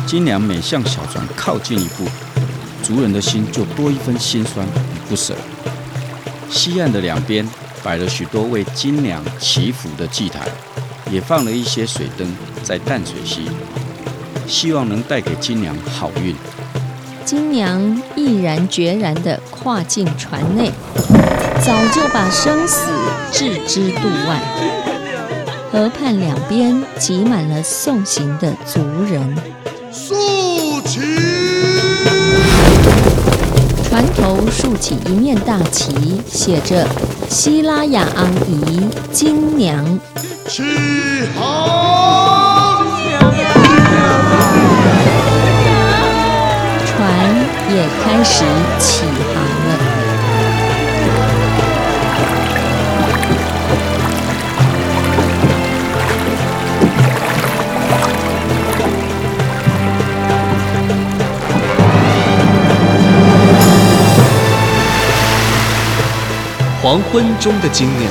[0.05, 2.05] 金娘每向小船靠近一步，
[2.81, 5.35] 族人的心就多一分心酸与不舍。
[6.49, 7.47] 西岸的两边
[7.83, 10.47] 摆了许多为金娘祈福的祭台，
[11.11, 13.49] 也放了一些水灯在淡水溪，
[14.47, 16.35] 希望能带给金娘好运。
[17.25, 20.71] 金娘毅然决然地跨进船内，
[21.61, 22.89] 早就把生死
[23.31, 24.41] 置之度外。
[25.69, 29.37] 河畔两边挤满了送行的族人。
[29.91, 30.15] 竖
[30.85, 31.56] 起。
[34.77, 36.87] 起一面大旗，写着
[37.29, 39.83] “希拉雅昂姨金娘”。
[40.47, 40.63] 起
[41.37, 42.85] 航！
[46.85, 46.95] 船
[47.75, 48.43] 也开始
[48.79, 49.03] 起
[66.87, 68.09] 黄昏中的金娘，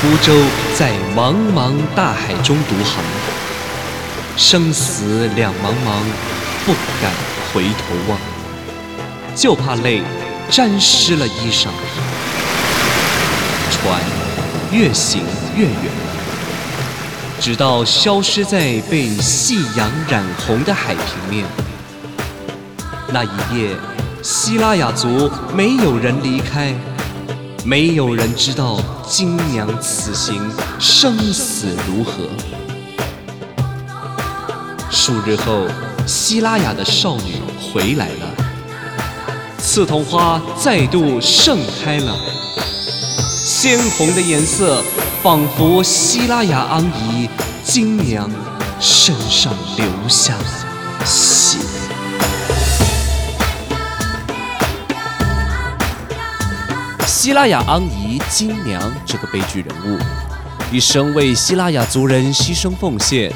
[0.00, 0.34] 孤舟
[0.74, 3.00] 在茫茫大海中独航，
[4.36, 6.02] 生死两茫茫，
[6.64, 7.12] 不敢
[7.54, 8.18] 回头望，
[9.36, 10.02] 就怕泪
[10.50, 11.68] 沾湿了衣裳。
[13.70, 14.00] 船
[14.72, 15.22] 越行
[15.56, 15.92] 越远，
[17.38, 21.46] 直到消失在被夕阳染红的海平面。
[23.12, 23.76] 那一夜，
[24.22, 26.74] 希拉雅族没有人离开。
[27.66, 28.78] 没有人知道
[29.08, 30.40] 金娘此行
[30.78, 32.22] 生死如何。
[34.88, 35.66] 数日后，
[36.06, 38.34] 希拉雅的少女回来了，
[39.58, 42.16] 刺桐花再度盛开了，
[43.44, 44.80] 鲜红的颜色
[45.20, 47.28] 仿佛希拉雅安姨
[47.64, 48.30] 金娘
[48.78, 50.38] 身上留下。
[57.26, 59.98] 希拉雅安姨金娘这个悲剧人物，
[60.70, 63.32] 一生为希拉雅族人牺牲奉献。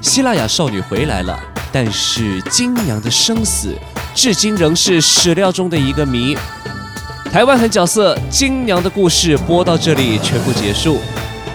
[0.00, 1.36] 希拉雅少女回来了，
[1.72, 3.76] 但是金娘的生死
[4.14, 6.38] 至今仍是史料中的一个谜。
[7.32, 11.00] 台湾很角色，金娘的故事播到这里全部结束。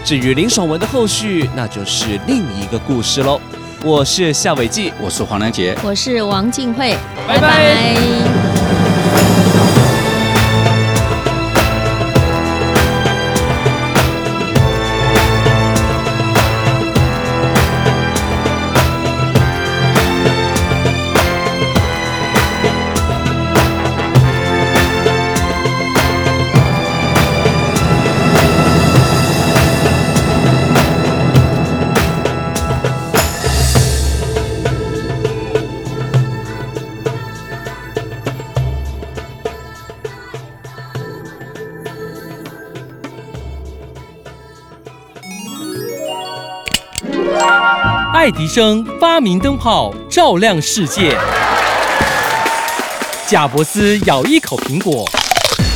[0.03, 3.39] 至于林爽文的后续，那就是另一个故事喽。
[3.81, 8.46] 我是夏伟记，我是黄良杰，我是王静慧，拜拜。
[48.27, 51.17] 爱迪生发明灯泡，照亮世界。
[53.25, 55.09] 贾伯斯咬一口苹果，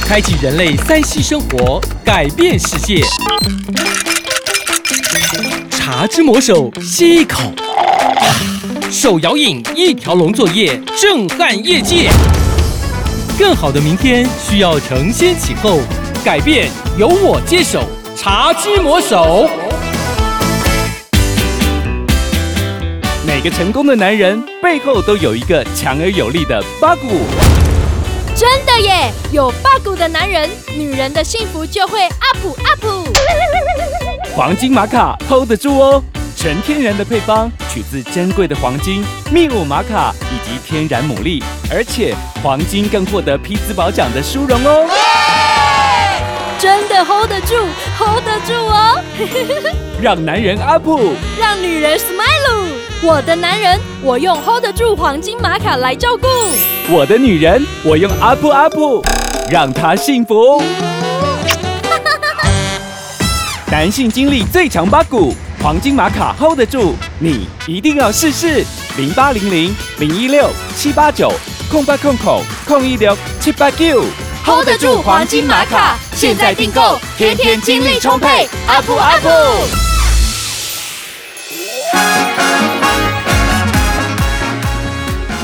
[0.06, 3.06] 开启人类三 C 生活，改变世界。
[5.70, 7.40] 茶之魔手吸一口，
[8.92, 12.12] 手摇饮一条龙作业，震撼业界。
[13.40, 15.80] 更好的明天需要承先启后，
[16.22, 17.82] 改变由我接手。
[18.14, 19.50] 茶之魔手，
[23.34, 27.08] 每个成功的男人背后都有一个强而有力的八股。
[28.36, 32.86] 真的耶，有八股的男人，女人的幸福就会 up up。
[34.36, 36.04] 黄金玛卡 hold 得住哦，
[36.36, 39.02] 纯天然的配方，取自珍贵的黄金、
[39.32, 41.42] 秘鲁玛卡以及天然牡蛎，
[41.74, 42.14] 而且
[42.44, 44.90] 黄金更获得匹兹堡奖的殊荣哦。
[46.60, 47.56] 真的 hold 得住
[47.98, 49.02] ，hold 得住哦！
[50.04, 50.86] 让男人 up，
[51.40, 52.31] 让女人 smile。
[53.04, 56.28] 我的男人，我用 hold 得住黄金玛卡来照顾；
[56.88, 59.04] 我的女人，我用阿布阿布
[59.50, 60.62] 让她幸福。
[63.72, 65.34] 男性精力最强八股，
[65.64, 68.64] 黄金玛卡 hold 得住，你一定要试试。
[68.98, 70.48] 零八零零零一六
[70.78, 71.34] 七八九
[71.72, 74.04] 空八空口空一六七八九。
[74.46, 79.26] hold 得住黄金玛卡，现在订购，天天精力充沛，up up。